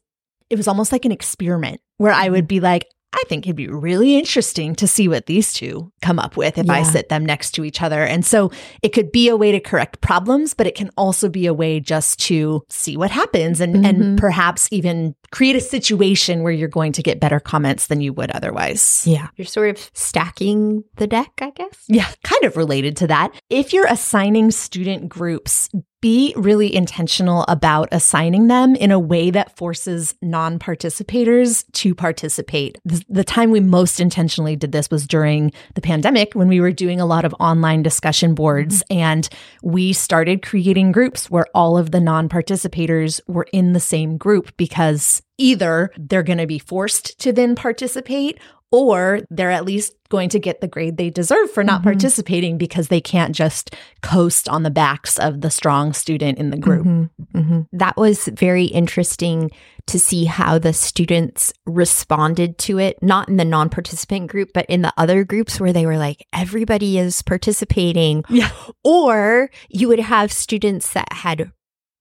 it 0.50 0.56
was 0.56 0.70
almost 0.70 0.94
like 0.94 1.04
an 1.04 1.12
experiment 1.12 1.82
where 1.98 2.14
I 2.14 2.30
would 2.30 2.48
be 2.48 2.62
like, 2.62 2.86
I 3.14 3.24
think 3.30 3.46
it'd 3.46 3.56
be 3.56 3.68
really 3.68 4.18
interesting 4.18 4.76
to 4.76 4.88
see 4.88 5.08
what 5.08 5.26
these 5.26 5.54
two 5.54 5.92
come 6.02 6.20
up 6.20 6.36
with 6.38 6.58
if 6.58 6.70
I 6.70 6.84
sit 6.84 7.10
them 7.10 7.26
next 7.26 7.52
to 7.52 7.64
each 7.64 7.82
other. 7.82 8.04
And 8.04 8.26
so 8.26 8.52
it 8.84 8.90
could 8.90 9.12
be 9.12 9.30
a 9.30 9.36
way 9.38 9.52
to 9.54 9.60
correct 9.60 10.02
problems, 10.02 10.54
but 10.54 10.68
it 10.68 10.76
can 10.76 10.90
also 10.98 11.30
be 11.30 11.46
a 11.48 11.54
way 11.54 11.80
just 11.80 12.20
to 12.28 12.64
see 12.70 12.98
what 12.98 13.10
happens 13.10 13.60
and, 13.62 13.78
Mhm. 13.78 13.88
and 13.90 14.20
perhaps 14.20 14.68
even 14.72 15.16
create 15.32 15.56
a 15.56 15.62
situation 15.62 16.44
where 16.44 16.52
you're 16.54 16.68
going 16.68 16.92
to 16.92 17.02
get 17.02 17.20
better 17.20 17.40
comments 17.40 17.88
than 17.88 18.02
you 18.02 18.12
would 18.14 18.30
otherwise. 18.32 19.04
Yeah. 19.08 19.28
You're 19.38 19.46
sort 19.46 19.70
of 19.70 19.90
stacking 19.94 20.84
the 20.98 21.08
deck, 21.08 21.32
I 21.42 21.52
guess. 21.52 21.86
Yeah, 21.88 22.08
kind 22.24 22.44
of 22.44 22.58
related 22.58 22.98
to 22.98 23.08
that. 23.08 23.32
If 23.50 23.74
you're 23.74 23.88
assigning 23.88 24.52
student 24.52 25.08
groups, 25.10 25.70
be 26.02 26.34
really 26.38 26.74
intentional 26.74 27.44
about 27.48 27.90
assigning 27.92 28.48
them 28.48 28.76
in 28.76 28.92
a 28.92 29.00
way 29.00 29.32
that 29.32 29.58
forces 29.58 30.14
non 30.22 30.60
participators 30.60 31.66
to 31.74 31.96
participate. 31.96 32.78
The, 32.86 33.24
time 33.24 33.52
we 33.52 33.60
most 33.60 34.00
intentionally 34.00 34.56
did 34.56 34.72
this 34.72 34.90
was 34.90 35.06
during 35.06 35.52
the 35.76 35.82
pandemic 35.82 36.34
when 36.34 36.48
we 36.48 36.62
were 36.62 36.72
doing 36.72 37.02
a 37.02 37.06
lot 37.06 37.26
of 37.26 37.36
online 37.40 37.84
discussion 37.84 38.36
boards 38.36 38.84
mm-hmm. 38.84 39.00
and 39.00 39.30
we 39.62 39.92
started 39.92 40.42
creating 40.42 40.92
groups 40.92 41.30
where 41.30 41.48
all 41.54 41.78
of 41.78 41.92
the 41.92 42.00
non 42.00 42.30
participators 42.30 43.20
were 43.28 43.48
in 43.52 43.74
the 43.74 43.80
same 43.80 44.18
group 44.18 44.56
because 44.56 45.22
either 45.38 45.92
they're 45.98 46.24
going 46.24 46.38
to 46.38 46.48
be 46.48 46.60
forced 46.60 47.20
to 47.20 47.32
then 47.32 47.56
participate 47.56 48.40
or 48.72 49.22
they're 49.30 49.52
at 49.52 49.66
least 49.66 49.94
going 50.10 50.30
to 50.30 50.40
get 50.40 50.62
the 50.62 50.68
grade 50.68 50.98
they 50.98 51.10
deserve 51.10 51.52
for 51.52 51.64
not 51.64 51.82
Mhm. 51.82 51.86
participating 51.86 52.58
because 52.58 52.88
they 52.88 53.02
can't 53.02 53.36
just 53.36 53.76
coast 54.02 54.48
on 54.48 54.64
the 54.64 54.70
backs 54.70 55.18
of 55.20 55.42
the 55.42 55.50
strong 55.50 55.92
student 55.94 56.38
in 56.38 56.50
the 56.50 56.58
group. 56.58 56.86
Mhm, 56.86 57.10
mhm. 57.36 57.66
That 57.74 57.98
was 57.98 58.30
very 58.34 58.66
interesting 58.66 59.52
to 59.88 60.00
see 60.00 60.26
how 60.26 60.60
the 60.60 60.74
students 60.74 61.54
responded 61.66 62.58
to 62.58 62.78
it, 62.78 62.98
not 63.02 63.28
in 63.30 63.38
the 63.38 63.46
non 63.46 63.70
participant 63.70 64.28
group, 64.28 64.50
but 64.54 64.66
in 64.68 64.82
the 64.82 64.94
other 64.98 65.24
groups 65.24 65.60
where 65.60 65.74
they 65.74 65.86
were 65.86 65.98
like, 65.98 66.26
everybody 66.34 66.98
is 66.98 67.22
participating. 67.22 68.24
Yeah. 68.30 68.50
Or 68.84 69.50
you 69.70 69.88
would 69.88 70.00
have 70.00 70.32
students 70.32 70.92
that 70.94 71.12
had 71.12 71.52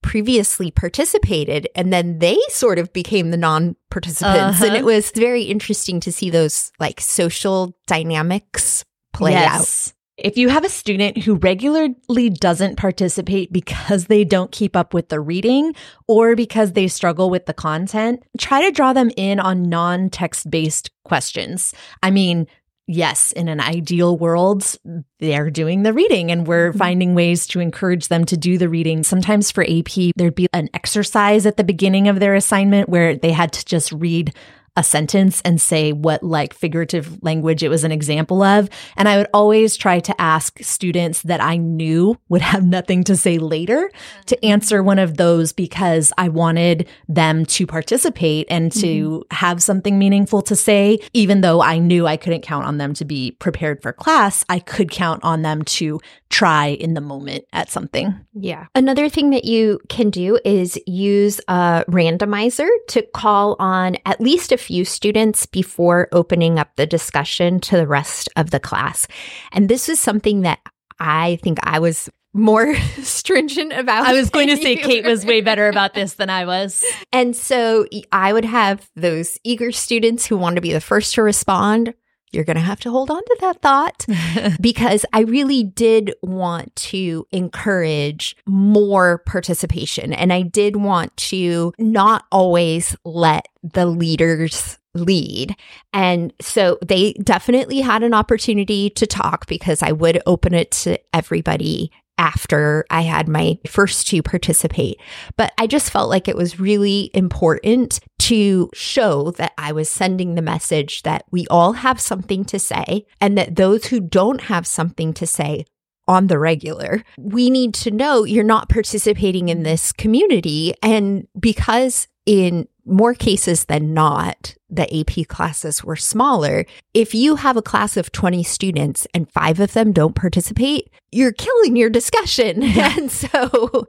previously 0.07 0.71
participated 0.71 1.69
and 1.75 1.93
then 1.93 2.21
they 2.21 2.39
sort 2.49 2.79
of 2.79 2.93
became 2.93 3.33
the 3.33 3.37
non 3.37 3.75
participants. 3.91 4.61
And 4.61 4.71
Uh-huh. 4.71 4.77
it 4.77 4.85
was 4.85 5.11
very 5.11 5.43
interesting 5.43 5.99
to 6.01 6.13
see 6.13 6.31
those 6.31 6.71
like 6.79 7.01
social 7.01 7.77
dynamics 7.89 8.85
play 9.13 9.35
out. 9.35 9.93
If 10.17 10.39
you 10.39 10.49
have 10.49 10.65
a 10.65 10.71
student 10.71 11.19
who 11.19 11.35
regularly 11.35 12.31
doesn't 12.31 12.77
participate 12.77 13.53
because 13.53 14.07
they 14.07 14.25
don't 14.25 14.51
keep 14.51 14.75
up 14.77 14.95
with 14.95 15.09
the 15.11 15.21
reading 15.21 15.75
or 16.09 16.35
because 16.37 16.73
they 16.73 16.89
struggle 16.89 17.29
with 17.29 17.45
the 17.47 17.53
content, 17.53 18.23
try 18.39 18.63
to 18.65 18.71
draw 18.71 18.93
them 18.95 19.11
in 19.17 19.41
on 19.41 19.65
non 19.69 20.09
text 20.09 20.51
based 20.51 20.91
questions. 21.05 21.75
I 22.03 22.11
mean, 22.11 22.47
yes, 22.87 23.33
in 23.33 23.49
an 23.49 23.61
ideal 23.61 24.17
world, 24.17 24.77
they're 25.19 25.51
doing 25.51 25.83
the 25.83 25.93
reading 25.93 26.31
and 26.31 26.47
we're 26.47 26.73
Mhm. 26.73 26.79
finding 26.79 27.15
ways 27.15 27.47
to 27.49 27.61
encourage 27.61 28.09
them 28.09 28.25
to 28.27 28.37
do 28.37 28.59
the 28.59 28.69
reading. 28.69 29.03
Sometimes 29.03 29.51
for 29.51 29.65
AP, 29.65 30.13
there'd 30.17 30.35
be 30.35 30.47
an 30.53 30.69
exercise 30.75 31.47
at 31.47 31.57
the 31.57 31.65
beginning 31.65 32.09
of 32.09 32.21
their 32.21 32.35
assignment 32.35 32.89
where 32.89 33.17
they 33.17 33.33
had 33.33 33.53
to 33.53 33.65
just 33.65 33.93
read 33.93 34.33
a 34.77 34.83
sentence 34.83 35.41
and 35.45 35.61
say 35.61 35.93
what 35.93 36.23
like 36.23 36.55
figurative 36.55 37.23
language 37.23 37.63
it 37.63 37.69
was 37.69 37.85
an 37.85 37.93
example 37.93 38.43
of. 38.43 38.69
And 38.97 39.09
I 39.09 39.17
would 39.17 39.29
always 39.33 39.77
try 39.77 40.01
to 40.01 40.21
ask 40.21 40.59
students 40.63 41.23
that 41.23 41.41
I 41.41 41.57
knew 41.57 42.19
would 42.29 42.43
have 42.43 42.65
nothing 42.65 43.05
to 43.05 43.17
say 43.17 43.39
later 43.39 43.91
to 44.27 44.37
mm-hmm. 44.37 44.47
answer 44.47 44.83
one 44.83 44.99
of 44.99 45.17
those 45.17 45.53
because 45.53 46.13
I 46.19 46.29
wanted 46.29 46.89
them 47.09 47.47
to 47.47 47.67
participate 47.67 48.47
and 48.51 48.71
to 48.73 48.87
mm-hmm. 48.87 49.35
have 49.35 49.63
something 49.63 49.99
meaningful 49.99 50.43
to 50.43 50.57
say. 50.57 50.99
Even 51.13 51.41
though 51.41 51.63
I 51.63 51.79
knew 51.79 52.07
I 52.07 52.17
couldn't 52.17 52.43
count 52.43 52.67
on 52.67 52.79
them 52.79 52.95
to 52.95 53.05
be 53.05 53.33
prepared 53.33 53.83
for 53.83 53.93
class, 53.93 54.45
I 54.49 54.59
could 54.59 54.91
count 54.91 55.25
on 55.25 55.43
them 55.43 55.63
to 55.63 56.01
try 56.29 56.67
in 56.67 56.95
the 56.95 57.01
moment 57.01 57.45
at 57.53 57.71
something. 57.71 58.15
Yeah. 58.35 58.67
Another 58.75 59.09
thing 59.09 59.31
that 59.31 59.45
you 59.45 59.81
can 59.89 60.11
do 60.11 60.39
is 60.45 60.79
use 60.87 61.41
a 61.49 61.85
randomizer 61.89 62.69
to 62.89 63.03
call 63.15 63.57
on 63.59 63.97
at 64.05 64.21
least 64.21 64.53
a 64.53 64.59
few 64.67 64.85
students 64.85 65.47
before 65.47 66.09
opening 66.11 66.59
up 66.59 66.75
the 66.77 66.87
discussion 66.87 67.61
to 67.61 67.77
the 67.77 67.87
rest 67.87 68.29
of 68.37 68.51
the 68.51 68.61
class. 68.61 69.07
And 69.53 69.69
this 69.69 69.87
was 69.87 70.01
something 70.01 70.43
that 70.43 70.59
I 70.99 71.39
think 71.43 71.59
I 71.63 71.79
was 71.79 72.11
more 72.33 72.75
stringent 73.03 73.73
about. 73.73 74.07
I 74.07 74.13
was 74.13 74.31
going 74.31 74.49
to 74.49 74.57
say 74.57 74.73
you 74.73 74.83
Kate 74.83 75.05
was 75.05 75.25
way 75.25 75.41
better 75.41 75.69
about 75.75 75.95
this 75.95 76.15
than 76.15 76.31
I 76.31 76.45
was. 76.45 76.85
And 77.13 77.35
so 77.37 77.87
I 78.13 78.33
would 78.33 78.45
have 78.45 78.89
those 78.97 79.39
eager 79.45 79.73
students 79.73 80.27
who 80.27 80.37
want 80.37 80.57
to 80.57 80.63
be 80.63 80.73
the 80.73 80.81
first 80.81 81.15
to 81.15 81.23
respond. 81.23 81.95
You're 82.37 82.45
going 82.45 82.57
to 82.57 82.63
have 82.63 82.81
to 82.81 82.91
hold 82.91 83.11
on 83.11 83.23
to 83.23 83.37
that 83.41 83.63
thought 83.63 84.07
because 84.61 85.07
I 85.13 85.21
really 85.21 85.65
did 85.65 86.15
want 86.23 86.77
to 86.77 87.27
encourage 87.33 88.37
more 88.47 89.19
participation. 89.27 90.13
And 90.13 90.33
I 90.33 90.43
did 90.43 90.77
want 90.77 91.17
to 91.17 91.73
not 91.79 92.27
always 92.31 92.95
let 93.05 93.49
the 93.63 93.87
leaders 93.87 94.79
lead. 94.95 95.57
And 95.93 96.33
so 96.41 96.79
they 96.85 97.15
definitely 97.15 97.81
had 97.81 98.03
an 98.03 98.15
opportunity 98.15 98.91
to 98.91 99.07
talk 99.07 99.47
because 99.47 99.83
I 99.83 99.93
would 99.93 100.23
open 100.27 100.55
it 100.55 100.71
to 100.73 100.99
everybody 101.15 101.91
after 102.19 102.85
I 102.91 103.03
had 103.03 103.29
my 103.29 103.59
first 103.67 104.07
two 104.07 104.23
participate. 104.23 105.01
But 105.37 105.53
I 105.59 105.67
just 105.67 105.91
felt 105.91 106.09
like 106.09 106.29
it 106.29 106.37
was 106.37 106.61
really 106.61 107.11
important 107.15 108.01
to 108.21 108.71
show 108.75 109.31
that 109.33 109.53
I 109.59 109.73
was 109.73 109.89
sending 109.89 110.35
the 110.35 110.43
message 110.43 111.03
that 111.03 111.25
we 111.31 111.47
all 111.49 111.75
have 111.75 112.01
something 112.01 112.45
to 112.47 112.59
say 112.59 113.07
and 113.21 113.37
that 113.37 113.57
those 113.57 113.87
who 113.87 114.01
don't 114.01 114.43
have 114.43 114.67
something 114.67 115.13
to 115.15 115.27
say 115.27 115.65
on 116.09 116.29
the 116.29 116.39
regular, 116.39 117.03
we 117.19 117.51
need 117.51 117.75
to 117.75 117.91
know 117.91 118.25
you're 118.25 118.45
not 118.45 118.69
participating 118.69 119.49
in 119.49 119.63
this 119.63 119.93
community. 119.93 120.75
And 120.83 121.27
because 121.39 122.07
in 122.27 122.69
more 122.85 123.15
cases 123.15 123.65
than 123.65 123.95
not, 123.95 124.55
the 124.69 125.01
AP 125.01 125.29
classes 125.29 125.83
were 125.83 125.97
smaller. 125.97 126.67
If 126.93 127.15
you 127.15 127.37
have 127.37 127.57
a 127.57 127.63
class 127.63 127.97
of 127.97 128.13
20 128.13 128.43
students 128.43 129.07
and 129.15 129.31
five 129.31 129.61
of 129.61 129.73
them 129.73 129.93
don't 129.93 130.15
participate, 130.15 130.91
you're 131.13 131.33
killing 131.33 131.77
your 131.77 131.91
discussion. 131.91 132.63
And 132.77 133.11
so 133.11 133.87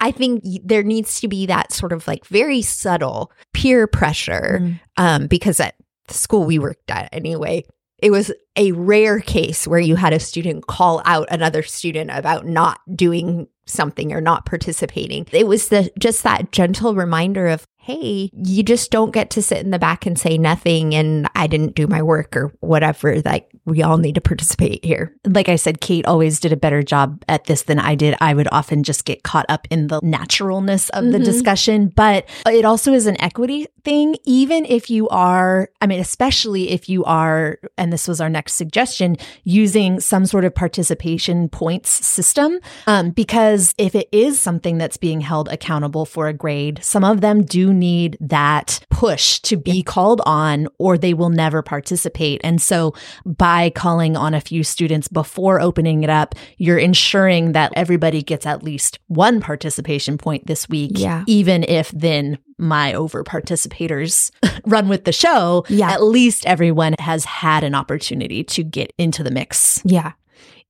I 0.00 0.10
think 0.10 0.42
there 0.64 0.82
needs 0.82 1.20
to 1.20 1.28
be 1.28 1.46
that 1.46 1.72
sort 1.72 1.92
of 1.92 2.06
like 2.06 2.26
very 2.26 2.62
subtle 2.62 3.32
peer 3.52 3.86
pressure 3.86 4.78
um, 4.96 5.26
because 5.26 5.60
at 5.60 5.74
the 6.08 6.14
school 6.14 6.44
we 6.44 6.58
worked 6.58 6.90
at 6.90 7.08
anyway, 7.12 7.64
it 7.98 8.10
was 8.10 8.32
a 8.56 8.72
rare 8.72 9.20
case 9.20 9.66
where 9.66 9.80
you 9.80 9.96
had 9.96 10.12
a 10.12 10.20
student 10.20 10.66
call 10.66 11.02
out 11.04 11.28
another 11.30 11.62
student 11.62 12.10
about 12.12 12.46
not 12.46 12.80
doing 12.94 13.48
something 13.66 14.12
or 14.12 14.20
not 14.20 14.46
participating. 14.46 15.26
It 15.32 15.46
was 15.46 15.68
the 15.68 15.90
just 15.98 16.22
that 16.22 16.52
gentle 16.52 16.94
reminder 16.94 17.48
of, 17.48 17.66
hey, 17.86 18.30
you 18.34 18.64
just 18.64 18.90
don't 18.90 19.12
get 19.12 19.30
to 19.30 19.40
sit 19.42 19.58
in 19.64 19.70
the 19.70 19.78
back 19.78 20.06
and 20.06 20.18
say 20.18 20.36
nothing 20.36 20.92
and 20.94 21.28
I 21.36 21.46
didn't 21.46 21.76
do 21.76 21.86
my 21.86 22.02
work 22.02 22.36
or 22.36 22.52
whatever. 22.60 23.20
Like 23.24 23.48
we 23.64 23.82
all 23.82 23.96
need 23.98 24.16
to 24.16 24.20
participate 24.20 24.84
here. 24.84 25.14
like 25.24 25.48
I 25.48 25.54
said, 25.56 25.80
Kate 25.80 26.04
always 26.06 26.40
did 26.40 26.52
a 26.52 26.56
better 26.56 26.82
job 26.82 27.22
at 27.28 27.44
this 27.44 27.62
than 27.62 27.78
I 27.78 27.94
did. 27.94 28.16
I 28.20 28.34
would 28.34 28.48
often 28.50 28.82
just 28.82 29.04
get 29.04 29.22
caught 29.22 29.46
up 29.48 29.68
in 29.70 29.86
the 29.86 30.00
naturalness 30.02 30.88
of 30.90 31.04
the 31.12 31.18
Mhm. 31.18 31.24
discussion, 31.24 31.92
but 31.94 32.28
it 32.46 32.64
also 32.64 32.92
is 32.92 33.06
an 33.06 33.20
equity 33.20 33.66
thing. 33.86 34.16
Even 34.24 34.66
if 34.66 34.90
you 34.90 35.08
are, 35.10 35.70
I 35.80 35.86
mean, 35.86 36.00
especially 36.00 36.70
if 36.70 36.88
you 36.88 37.04
are, 37.04 37.58
and 37.78 37.92
this 37.92 38.08
was 38.08 38.20
our 38.20 38.28
next 38.28 38.54
suggestion, 38.54 39.16
using 39.44 40.00
some 40.00 40.26
sort 40.26 40.44
of 40.44 40.52
participation 40.54 41.48
points 41.48 41.88
system, 42.04 42.58
um, 42.88 43.10
because 43.10 43.74
if 43.78 43.94
it 43.94 44.08
is 44.10 44.40
something 44.40 44.76
that's 44.76 44.96
being 44.96 45.20
held 45.20 45.48
accountable 45.48 46.04
for 46.04 46.26
a 46.26 46.32
grade, 46.32 46.80
some 46.82 47.04
of 47.04 47.20
them 47.20 47.44
do 47.44 47.72
need 47.72 48.18
that 48.20 48.80
push 48.96 49.40
to 49.40 49.58
be 49.58 49.82
called 49.82 50.22
on 50.24 50.66
or 50.78 50.96
they 50.96 51.12
will 51.12 51.28
never 51.28 51.60
participate. 51.60 52.40
And 52.42 52.62
so 52.62 52.94
by 53.26 53.68
calling 53.68 54.16
on 54.16 54.32
a 54.32 54.40
few 54.40 54.64
students 54.64 55.06
before 55.06 55.60
opening 55.60 56.02
it 56.02 56.08
up, 56.08 56.34
you're 56.56 56.78
ensuring 56.78 57.52
that 57.52 57.72
everybody 57.76 58.22
gets 58.22 58.46
at 58.46 58.62
least 58.62 58.98
one 59.08 59.38
participation 59.38 60.16
point 60.16 60.46
this 60.46 60.66
week. 60.70 60.92
Yeah. 60.94 61.24
Even 61.26 61.62
if 61.64 61.90
then 61.90 62.38
my 62.56 62.94
over 62.94 63.22
participators 63.22 64.30
run 64.64 64.88
with 64.88 65.04
the 65.04 65.12
show, 65.12 65.66
Yeah. 65.68 65.90
at 65.90 66.02
least 66.02 66.46
everyone 66.46 66.94
has 66.98 67.26
had 67.26 67.64
an 67.64 67.74
opportunity 67.74 68.42
to 68.44 68.62
get 68.64 68.94
into 68.96 69.22
the 69.22 69.30
mix. 69.30 69.82
Yeah. 69.84 70.12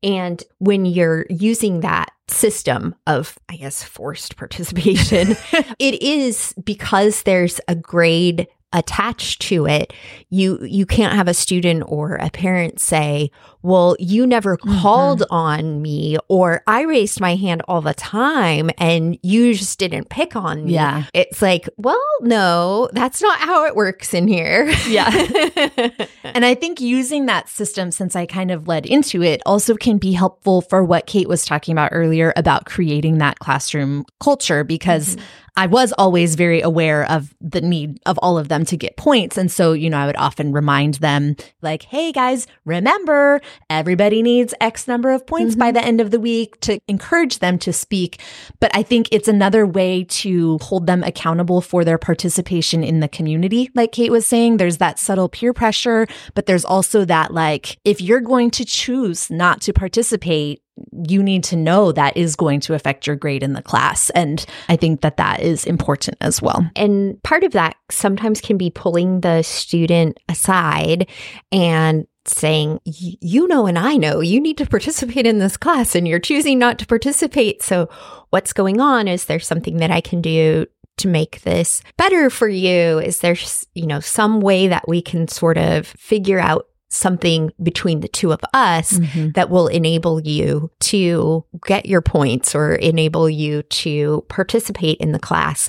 And 0.02 0.42
when 0.58 0.84
you're 0.84 1.26
using 1.30 1.80
that 1.80 2.10
system 2.28 2.94
of, 3.06 3.38
I 3.48 3.56
guess, 3.56 3.82
forced 3.82 4.36
participation, 4.36 5.36
it 5.78 6.02
is 6.02 6.54
because 6.64 7.22
there's 7.22 7.60
a 7.68 7.74
grade 7.74 8.48
attached 8.72 9.40
to 9.42 9.66
it, 9.66 9.92
you 10.28 10.58
you 10.64 10.84
can't 10.86 11.14
have 11.14 11.28
a 11.28 11.34
student 11.34 11.84
or 11.86 12.16
a 12.16 12.30
parent 12.30 12.80
say, 12.80 13.30
"Well, 13.62 13.96
you 13.98 14.26
never 14.26 14.56
Mm-hmm. 14.56 14.80
called 14.80 15.22
on 15.30 15.80
me 15.82 16.18
or 16.28 16.62
I 16.66 16.82
raised 16.82 17.20
my 17.20 17.36
hand 17.36 17.62
all 17.68 17.80
the 17.80 17.94
time 17.94 18.70
and 18.78 19.18
you 19.22 19.54
just 19.54 19.78
didn't 19.78 20.08
pick 20.10 20.36
on 20.36 20.64
me." 20.66 20.74
Yeah. 20.74 21.04
It's 21.14 21.40
like, 21.40 21.68
"Well, 21.76 22.00
no, 22.22 22.88
that's 22.92 23.22
not 23.22 23.38
how 23.38 23.64
it 23.66 23.76
works 23.76 24.12
in 24.14 24.28
here." 24.28 24.70
Yeah. 24.88 25.10
And 26.24 26.44
I 26.44 26.54
think 26.54 26.80
using 26.80 27.26
that 27.26 27.48
system, 27.48 27.90
since 27.90 28.14
I 28.16 28.26
kind 28.26 28.50
of 28.50 28.68
led 28.68 28.84
into 28.84 29.22
it, 29.22 29.40
also 29.46 29.74
can 29.74 29.96
be 29.96 30.12
helpful 30.12 30.60
for 30.60 30.84
what 30.84 31.06
Kate 31.06 31.28
was 31.28 31.44
talking 31.46 31.72
about 31.72 31.90
earlier 31.92 32.32
about 32.36 32.66
creating 32.66 33.18
that 33.18 33.38
classroom 33.38 34.04
culture 34.20 34.62
because 34.64 35.16
I 35.56 35.66
was 35.66 35.92
always 35.96 36.34
very 36.34 36.60
aware 36.60 37.10
of 37.10 37.34
the 37.40 37.62
need 37.62 37.98
of 38.04 38.18
all 38.18 38.36
of 38.36 38.48
them 38.48 38.64
to 38.66 38.76
get 38.76 38.96
points. 38.96 39.38
And 39.38 39.50
so, 39.50 39.72
you 39.72 39.88
know, 39.88 39.98
I 39.98 40.06
would 40.06 40.16
often 40.16 40.52
remind 40.52 40.94
them, 40.94 41.36
like, 41.62 41.84
hey 41.84 42.12
guys, 42.12 42.46
remember, 42.64 43.40
everybody 43.70 44.22
needs 44.22 44.52
X 44.60 44.86
number 44.86 45.10
of 45.10 45.26
points 45.26 45.56
by 45.56 45.68
mm-hmm. 45.68 45.74
the 45.76 45.84
end 45.84 46.00
of 46.00 46.10
the 46.10 46.20
week 46.20 46.60
to 46.60 46.78
encourage 46.88 47.38
them 47.38 47.58
to 47.60 47.72
speak. 47.72 48.20
But 48.60 48.70
I 48.74 48.82
think 48.82 49.08
it's 49.12 49.28
another 49.28 49.66
way 49.66 50.04
to 50.04 50.58
hold 50.58 50.86
them 50.86 51.02
accountable 51.02 51.60
for 51.60 51.84
their 51.84 51.98
participation 51.98 52.84
in 52.84 53.00
the 53.00 53.08
community. 53.08 53.70
Like 53.74 53.92
Kate 53.92 54.12
was 54.12 54.26
saying, 54.26 54.58
there's 54.58 54.76
that 54.78 54.98
subtle 54.98 55.28
peer 55.28 55.52
pressure, 55.52 56.06
but 56.34 56.46
there's 56.46 56.64
also 56.64 57.04
that, 57.06 57.32
like, 57.32 57.78
if 57.84 58.00
you're 58.00 58.20
going 58.20 58.50
to 58.50 58.64
choose 58.64 59.30
not 59.30 59.60
to 59.62 59.72
participate, 59.72 60.60
you 61.08 61.22
need 61.22 61.44
to 61.44 61.56
know 61.56 61.92
that 61.92 62.16
is 62.16 62.36
going 62.36 62.60
to 62.60 62.74
affect 62.74 63.06
your 63.06 63.16
grade 63.16 63.42
in 63.42 63.54
the 63.54 63.62
class. 63.62 64.10
And 64.10 64.44
I 64.68 64.76
think 64.76 65.00
that 65.00 65.16
that 65.16 65.40
is 65.40 65.64
important 65.64 66.18
as 66.20 66.42
well. 66.42 66.68
And 66.76 67.22
part 67.22 67.44
of 67.44 67.52
that 67.52 67.76
sometimes 67.90 68.40
can 68.40 68.56
be 68.56 68.70
pulling 68.70 69.20
the 69.20 69.42
student 69.42 70.18
aside 70.28 71.08
and 71.50 72.06
saying, 72.24 72.80
you 72.84 73.46
know, 73.46 73.66
and 73.66 73.78
I 73.78 73.96
know 73.96 74.20
you 74.20 74.40
need 74.40 74.58
to 74.58 74.66
participate 74.66 75.26
in 75.26 75.38
this 75.38 75.56
class 75.56 75.94
and 75.94 76.06
you're 76.08 76.18
choosing 76.18 76.58
not 76.58 76.78
to 76.80 76.86
participate. 76.86 77.62
So 77.62 77.88
what's 78.30 78.52
going 78.52 78.80
on? 78.80 79.08
Is 79.08 79.26
there 79.26 79.40
something 79.40 79.76
that 79.78 79.90
I 79.90 80.00
can 80.00 80.20
do 80.20 80.66
to 80.98 81.08
make 81.08 81.42
this 81.42 81.82
better 81.96 82.30
for 82.30 82.48
you? 82.48 82.98
Is 82.98 83.20
there, 83.20 83.36
you 83.74 83.86
know, 83.86 84.00
some 84.00 84.40
way 84.40 84.68
that 84.68 84.88
we 84.88 85.02
can 85.02 85.28
sort 85.28 85.58
of 85.58 85.86
figure 85.86 86.40
out 86.40 86.66
something 86.88 87.50
between 87.62 88.00
the 88.00 88.08
two 88.08 88.32
of 88.32 88.40
us 88.54 88.98
that 89.34 89.50
will 89.50 89.66
enable 89.68 90.20
you 90.20 90.70
to 90.80 91.44
get 91.66 91.86
your 91.86 92.00
points 92.00 92.54
or 92.54 92.74
enable 92.74 93.28
you 93.28 93.62
to 93.64 94.24
participate 94.28 94.98
in 94.98 95.12
the 95.12 95.18
class 95.18 95.68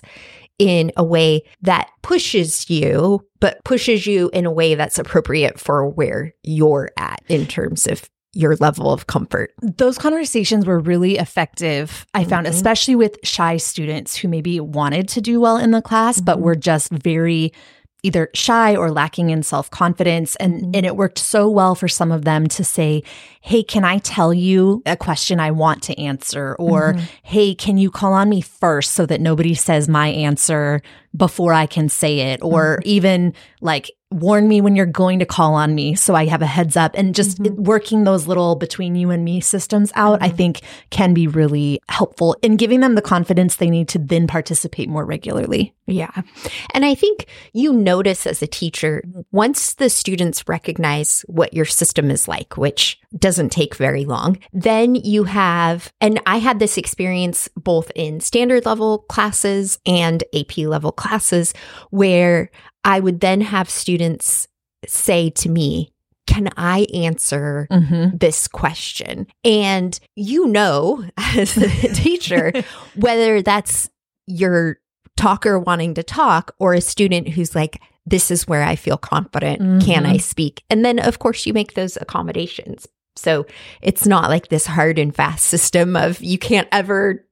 in 0.60 0.92
a 0.98 1.04
way 1.04 1.44
that 1.62 1.88
pushes 2.02 2.70
you, 2.70 3.24
but 3.40 3.64
pushes 3.64 4.08
you 4.08 4.30
in 4.34 4.46
a 4.46 4.52
way 4.52 4.74
that's 4.76 4.98
appropriate 4.98 5.60
for 5.60 5.88
where 5.88 6.34
you're 6.44 6.90
at 6.98 7.22
in 7.30 7.46
terms 7.46 7.86
of 7.88 8.10
your 8.34 8.56
level 8.58 8.92
of 8.92 9.08
comfort. 9.08 9.52
Those 9.62 9.98
conversations 9.98 10.66
were 10.66 10.80
really 10.80 11.18
effective, 11.18 12.06
I 12.14 12.24
found, 12.24 12.46
Mhm. 12.46 12.52
especially 12.52 12.96
with 12.96 13.18
shy 13.24 13.58
students 13.58 14.16
who 14.16 14.28
maybe 14.28 14.60
wanted 14.60 15.08
to 15.10 15.22
do 15.22 15.40
well 15.40 15.58
in 15.58 15.72
the 15.72 15.82
class, 15.82 16.22
but 16.22 16.38
Mhm. 16.38 16.42
were 16.42 16.56
just 16.56 16.92
very 16.92 17.52
either 18.04 18.30
shy 18.34 18.76
or 18.76 18.92
lacking 18.92 19.30
in 19.32 19.42
self-confidence 19.44 20.36
and 20.38 20.62
Mhm. 20.62 20.76
and 20.76 20.86
it 20.86 20.96
worked 20.96 21.18
so 21.20 21.50
well 21.50 21.74
for 21.76 21.88
some 21.88 22.12
of 22.12 22.26
them 22.26 22.48
to 22.48 22.64
say 22.64 23.02
hey 23.42 23.64
can 23.64 23.84
i 23.84 23.98
tell 24.00 24.34
you 24.34 24.82
a 24.86 24.96
question 24.96 25.40
i 25.40 25.50
want 25.52 25.82
to 25.84 25.98
answer 26.00 26.56
or 26.60 26.94
Mhm. 26.94 27.02
hey 27.24 27.56
can 27.56 27.78
you 27.78 27.90
call 27.90 28.14
on 28.14 28.30
me 28.30 28.40
first 28.42 28.92
so 28.94 29.06
that 29.08 29.20
nobody 29.20 29.56
says 29.56 29.88
my 29.90 30.10
answer 30.10 30.82
before 31.16 31.54
i 31.54 31.66
can 31.66 31.90
say 31.90 32.20
it 32.20 32.40
or 32.44 32.80
even 32.86 33.34
like 33.62 33.90
warn 34.12 34.48
me 34.48 34.62
when 34.62 34.76
you're 34.76 34.86
going 34.86 35.20
to 35.20 35.26
call 35.26 35.54
on 35.54 35.76
me 35.76 35.94
so 35.94 36.16
i 36.16 36.26
have 36.26 36.42
a 36.42 36.46
heads 36.46 36.78
up 36.78 36.94
and 36.96 37.14
just 37.14 37.40
Mhm. 37.40 37.46
it- 37.48 37.56
working 37.60 38.04
those 38.06 38.26
little 38.26 38.56
between 38.56 38.96
you 38.96 39.10
and 39.12 39.26
me 39.26 39.42
systems 39.42 39.92
out 39.96 40.22
i 40.24 40.30
Mhm. 40.30 40.38
think 40.38 40.62
can 40.92 41.14
be 41.14 41.28
really 41.28 41.82
helpful 41.90 42.36
in 42.42 42.56
giving 42.56 42.80
them 42.80 42.96
the 42.96 43.02
confidence 43.02 43.56
they 43.58 43.70
need 43.70 43.90
to 43.90 44.00
then 44.00 44.26
participate 44.26 44.88
more 44.90 45.06
regularly 45.06 45.74
Yeah. 45.90 46.12
And 46.74 46.84
I 46.84 46.96
think 46.96 47.28
you 47.54 47.72
notice 47.72 48.28
as 48.28 48.42
a 48.42 48.48
teacher, 48.48 49.02
once 49.32 49.74
the 49.76 49.90
students 49.90 50.44
recognize 50.46 51.24
what 51.30 51.54
your 51.54 51.64
system 51.64 52.12
is 52.12 52.28
like, 52.28 52.58
which 52.58 53.00
doesn't 53.18 53.54
take 53.54 53.74
very 53.76 54.04
long, 54.04 54.38
then 54.52 54.96
you 54.96 55.24
have, 55.24 55.90
and 56.02 56.20
I 56.26 56.40
had 56.40 56.60
this 56.60 56.78
experience 56.78 57.48
both 57.56 57.90
in 57.96 58.20
standard 58.20 58.66
level 58.66 59.06
classes 59.08 59.80
and 59.86 60.26
AP 60.34 60.68
level 60.68 60.92
classes, 60.92 61.54
where 61.90 62.50
I 62.88 63.02
would 63.02 63.20
then 63.20 63.42
have 63.42 63.70
students 63.70 64.48
say 64.88 65.30
to 65.32 65.50
me, 65.50 65.92
can 66.26 66.50
I 66.56 66.88
answer 66.94 67.68
mm-hmm. 67.70 68.16
this 68.18 68.48
question. 68.48 69.28
And 69.44 70.00
you 70.16 70.48
know, 70.48 71.04
as 71.18 71.58
a 71.58 71.68
teacher, 71.94 72.52
whether 72.96 73.42
that's 73.42 73.90
your 74.26 74.80
talker 75.18 75.60
wanting 75.60 75.96
to 75.96 76.04
talk 76.04 76.56
or 76.60 76.74
a 76.74 76.82
student 76.82 77.30
who's 77.30 77.56
like, 77.56 77.82
this 78.06 78.32
is 78.32 78.48
where 78.48 78.64
I 78.64 78.78
feel 78.78 78.98
confident. 78.98 79.84
Can 79.84 80.06
I 80.06 80.16
speak? 80.16 80.64
And 80.70 80.86
then, 80.86 80.98
of 80.98 81.20
course, 81.20 81.46
you 81.46 81.52
make 81.52 81.74
those 81.74 81.98
accommodations. 81.98 82.88
So 83.18 83.46
it's 83.82 84.06
not 84.06 84.30
like 84.30 84.48
this 84.48 84.66
hard 84.66 84.98
and 84.98 85.14
fast 85.14 85.46
system 85.50 85.96
of 85.98 86.22
you 86.22 86.38
can't 86.38 86.70
ever 86.72 87.27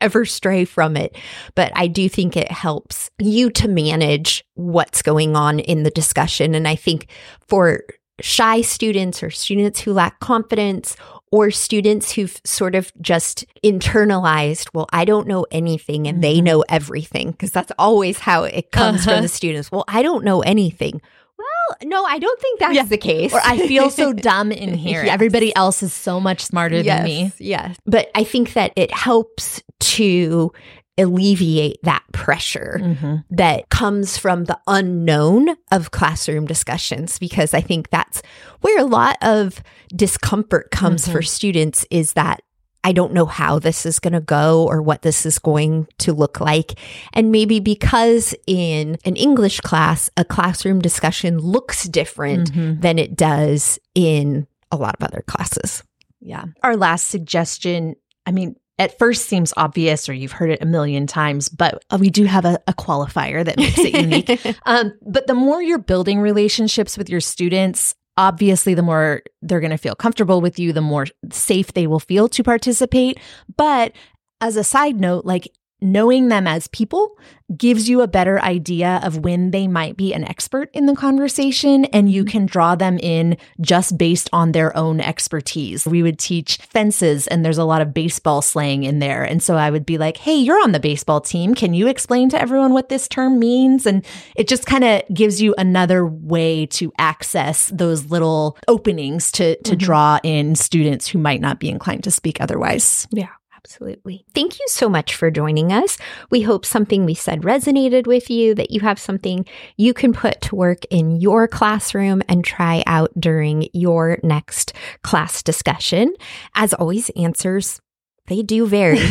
ever 0.00 0.24
stray 0.24 0.64
from 0.64 0.96
it 0.96 1.16
but 1.54 1.72
i 1.74 1.86
do 1.86 2.08
think 2.08 2.36
it 2.36 2.50
helps 2.50 3.10
you 3.18 3.50
to 3.50 3.66
manage 3.68 4.44
what's 4.54 5.00
going 5.02 5.34
on 5.36 5.58
in 5.58 5.82
the 5.84 5.90
discussion 5.90 6.54
and 6.54 6.68
i 6.68 6.74
think 6.76 7.06
for 7.48 7.82
shy 8.20 8.60
students 8.60 9.22
or 9.22 9.30
students 9.30 9.80
who 9.80 9.92
lack 9.94 10.20
confidence 10.20 10.96
or 11.32 11.50
students 11.50 12.12
who've 12.12 12.38
sort 12.44 12.74
of 12.74 12.92
just 13.00 13.46
internalized, 13.64 14.68
well, 14.74 14.86
I 14.92 15.04
don't 15.04 15.26
know 15.28 15.46
anything 15.50 16.06
and 16.08 16.22
they 16.22 16.38
Mhm. 16.38 16.42
know 16.42 16.64
everything, 16.68 17.30
because 17.30 17.50
that's 17.52 17.72
always 17.78 18.18
how 18.18 18.44
it 18.44 18.72
comes 18.72 19.00
Uh-huh. 19.06 19.12
from 19.16 19.22
the 19.22 19.28
students. 19.28 19.70
Well, 19.72 19.84
I 19.88 20.02
don't 20.02 20.24
know 20.24 20.40
anything. 20.40 21.00
Well, 21.38 21.78
no, 21.84 22.04
I 22.04 22.18
don't 22.18 22.40
think 22.40 22.58
that's 22.60 22.74
Yeah. 22.74 22.84
the 22.84 22.98
case. 22.98 23.32
or 23.32 23.40
I 23.44 23.58
feel 23.66 23.90
so 23.90 24.12
dumb 24.28 24.52
in 24.52 24.74
here. 24.74 25.04
Yes. 25.04 25.14
Everybody 25.14 25.54
else 25.56 25.82
is 25.82 25.94
so 25.94 26.20
much 26.20 26.40
smarter 26.44 26.80
yes, 26.80 26.98
than 26.98 27.04
me. 27.04 27.32
Yes. 27.38 27.76
But 27.86 28.10
I 28.14 28.24
think 28.24 28.52
that 28.54 28.72
it 28.76 28.92
helps 28.92 29.62
to 29.80 30.52
alleviate 30.98 31.78
that 31.82 32.02
pressure 32.12 32.78
Mm-hmm. 32.82 33.16
that 33.30 33.68
comes 33.70 34.18
from 34.18 34.44
the 34.44 34.58
unknown 34.66 35.48
of 35.72 35.90
classroom 35.92 36.44
discussions 36.46 37.18
because 37.18 37.54
I 37.54 37.60
think 37.62 37.90
that's 37.90 38.20
where 38.60 38.78
a 38.78 38.84
lot 38.84 39.16
of 39.22 39.62
discomfort 39.94 40.70
comes 40.70 41.06
Mhm. 41.08 41.12
for 41.12 41.22
students 41.22 41.86
is 41.90 42.12
that 42.14 42.42
I 42.82 42.92
don't 42.92 43.12
know 43.12 43.26
how 43.26 43.58
this 43.58 43.84
is 43.84 43.98
going 43.98 44.14
to 44.14 44.20
go 44.22 44.64
or 44.66 44.80
what 44.80 45.02
this 45.02 45.26
is 45.26 45.38
going 45.38 45.86
to 45.98 46.14
look 46.14 46.40
like. 46.40 46.78
And 47.12 47.30
maybe 47.30 47.60
because 47.60 48.34
in 48.46 48.96
an 49.04 49.16
English 49.16 49.60
class, 49.60 50.08
a 50.16 50.24
classroom 50.24 50.80
discussion 50.80 51.38
looks 51.38 51.84
different 51.84 52.52
Mhm. 52.52 52.80
than 52.80 52.98
it 52.98 53.16
does 53.16 53.78
in 53.94 54.46
a 54.72 54.76
lot 54.76 54.96
of 54.98 55.06
other 55.06 55.22
classes. 55.26 55.82
Yeah. 56.20 56.44
Our 56.62 56.74
last 56.76 57.08
suggestion, 57.08 57.96
I 58.26 58.32
mean, 58.32 58.56
at 58.80 58.98
first 58.98 59.26
seems 59.26 59.52
obvious 59.58 60.08
or 60.08 60.14
you've 60.14 60.32
heard 60.32 60.50
it 60.50 60.62
a 60.62 60.66
million 60.66 61.06
times, 61.06 61.50
but 61.50 61.84
uh, 61.90 61.98
we 62.00 62.08
do 62.08 62.24
have 62.24 62.46
a, 62.46 62.58
a 62.66 62.72
qualifier 62.72 63.44
that 63.44 63.58
makes 63.58 63.78
it 63.78 63.94
unique. 63.94 64.30
Um, 64.66 64.94
but 65.02 65.26
the 65.26 65.34
more 65.34 65.62
you're 65.62 65.78
building 65.78 66.20
relationships 66.20 66.96
with 66.96 67.10
your 67.10 67.20
students, 67.20 67.94
obviously, 68.16 68.74
the 68.74 68.82
more 68.82 69.22
they're 69.42 69.60
going 69.60 69.70
to 69.70 69.76
feel 69.76 69.94
comfortable 69.94 70.40
with 70.40 70.58
you, 70.58 70.72
the 70.72 70.80
more 70.80 71.06
safe 71.30 71.72
they 71.72 71.86
will 71.86 72.00
feel 72.00 72.28
to 72.28 72.42
participate. 72.42 73.18
But 73.56 73.92
as 74.40 74.56
a 74.56 74.64
side 74.64 74.98
note, 74.98 75.24
like 75.24 75.50
knowing 75.80 76.28
them 76.28 76.46
as 76.46 76.68
people 76.68 77.16
gives 77.56 77.88
you 77.88 78.00
a 78.00 78.06
better 78.06 78.40
idea 78.42 79.00
of 79.02 79.18
when 79.18 79.50
they 79.50 79.66
might 79.66 79.96
be 79.96 80.14
an 80.14 80.22
expert 80.24 80.70
in 80.72 80.86
the 80.86 80.94
conversation 80.94 81.84
and 81.86 82.08
you 82.10 82.24
can 82.24 82.46
draw 82.46 82.76
them 82.76 82.96
in 83.02 83.36
just 83.60 83.98
based 83.98 84.30
on 84.32 84.52
their 84.52 84.76
own 84.76 85.00
expertise. 85.00 85.84
We 85.84 86.02
would 86.04 86.18
teach 86.18 86.58
fences 86.58 87.26
and 87.26 87.44
there's 87.44 87.58
a 87.58 87.64
lot 87.64 87.82
of 87.82 87.92
baseball 87.92 88.40
slang 88.40 88.84
in 88.84 89.00
there. 89.00 89.24
And 89.24 89.42
so 89.42 89.56
I 89.56 89.68
would 89.70 89.84
be 89.84 89.98
like, 89.98 90.16
Hey, 90.16 90.36
you're 90.36 90.62
on 90.62 90.70
the 90.70 90.78
baseball 90.78 91.20
team. 91.20 91.56
Can 91.56 91.74
you 91.74 91.88
explain 91.88 92.28
to 92.30 92.40
everyone 92.40 92.72
what 92.72 92.88
this 92.88 93.08
term 93.08 93.40
means? 93.40 93.84
And 93.84 94.04
it 94.36 94.46
just 94.46 94.66
kind 94.66 94.84
of 94.84 95.02
gives 95.12 95.42
you 95.42 95.52
another 95.58 96.06
way 96.06 96.66
to 96.66 96.92
access 96.98 97.68
those 97.74 98.06
little 98.06 98.56
openings 98.68 99.32
to, 99.32 99.56
to 99.62 99.74
Mhm. 99.74 99.78
draw 99.78 100.18
in 100.22 100.54
students 100.54 101.08
who 101.08 101.18
might 101.18 101.40
not 101.40 101.58
be 101.58 101.68
inclined 101.68 102.04
to 102.04 102.12
speak 102.12 102.40
otherwise. 102.40 103.08
Yeah. 103.10 103.26
Absolutely. 103.70 104.24
Thank 104.34 104.58
you 104.58 104.66
so 104.66 104.88
much 104.88 105.14
for 105.14 105.30
joining 105.30 105.72
us. 105.72 105.96
We 106.28 106.40
hope 106.40 106.66
something 106.66 107.04
we 107.04 107.14
said 107.14 107.42
resonated 107.42 108.04
with 108.04 108.28
you, 108.28 108.52
that 108.56 108.72
you 108.72 108.80
have 108.80 108.98
something 108.98 109.46
you 109.76 109.94
can 109.94 110.12
put 110.12 110.40
to 110.40 110.56
work 110.56 110.84
in 110.90 111.20
your 111.20 111.46
classroom 111.46 112.20
and 112.28 112.44
try 112.44 112.82
out 112.84 113.12
during 113.16 113.68
your 113.72 114.18
next 114.24 114.72
class 115.04 115.40
discussion. 115.44 116.14
As 116.56 116.74
always, 116.74 117.10
answers 117.10 117.80
they 118.26 118.42
do 118.42 118.66
vary. 118.66 118.98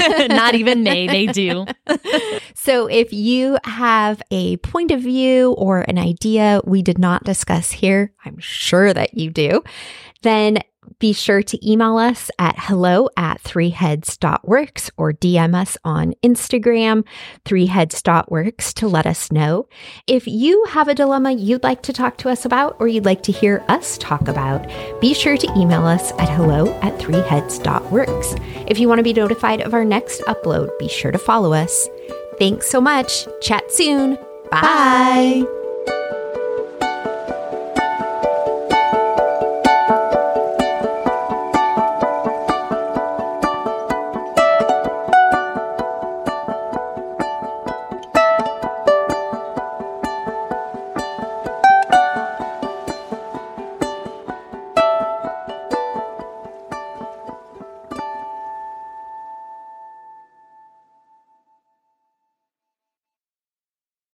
Not 0.28 0.54
even 0.54 0.82
may, 0.82 1.06
they 1.06 1.26
do. 1.26 1.66
so 2.54 2.86
if 2.86 3.12
you 3.12 3.58
have 3.64 4.22
a 4.30 4.56
point 4.58 4.92
of 4.92 5.00
view 5.00 5.52
or 5.58 5.82
an 5.82 5.98
idea 5.98 6.62
we 6.64 6.80
did 6.80 6.98
not 6.98 7.24
discuss 7.24 7.70
here, 7.70 8.12
I'm 8.24 8.38
sure 8.38 8.94
that 8.94 9.14
you 9.14 9.30
do, 9.30 9.62
then 10.22 10.58
be 10.98 11.12
sure 11.12 11.42
to 11.42 11.70
email 11.70 11.96
us 11.96 12.30
at 12.38 12.56
hello 12.58 13.08
at 13.16 13.42
threeheads.works 13.42 14.90
or 14.96 15.12
DM 15.12 15.54
us 15.54 15.76
on 15.84 16.14
Instagram, 16.22 17.04
threeheads.works 17.44 18.74
to 18.74 18.88
let 18.88 19.06
us 19.06 19.30
know. 19.30 19.68
If 20.06 20.26
you 20.26 20.64
have 20.68 20.88
a 20.88 20.94
dilemma 20.94 21.32
you'd 21.32 21.62
like 21.62 21.82
to 21.82 21.92
talk 21.92 22.18
to 22.18 22.28
us 22.28 22.44
about 22.44 22.76
or 22.78 22.88
you'd 22.88 23.04
like 23.04 23.22
to 23.24 23.32
hear 23.32 23.64
us 23.68 23.98
talk 23.98 24.28
about, 24.28 24.68
be 25.00 25.14
sure 25.14 25.36
to 25.36 25.58
email 25.58 25.84
us 25.86 26.12
at 26.12 26.28
hello 26.28 26.72
at 26.80 26.98
threeheads.works. 26.98 28.34
If 28.68 28.78
you 28.78 28.88
want 28.88 28.98
to 28.98 29.04
be 29.04 29.12
notified 29.12 29.60
of 29.60 29.74
our 29.74 29.84
next 29.84 30.22
upload, 30.22 30.76
be 30.78 30.88
sure 30.88 31.12
to 31.12 31.18
follow 31.18 31.52
us. 31.52 31.88
Thanks 32.38 32.68
so 32.68 32.80
much. 32.80 33.26
Chat 33.40 33.70
soon. 33.72 34.16
Bye. 34.50 34.60
Bye. 34.60 35.55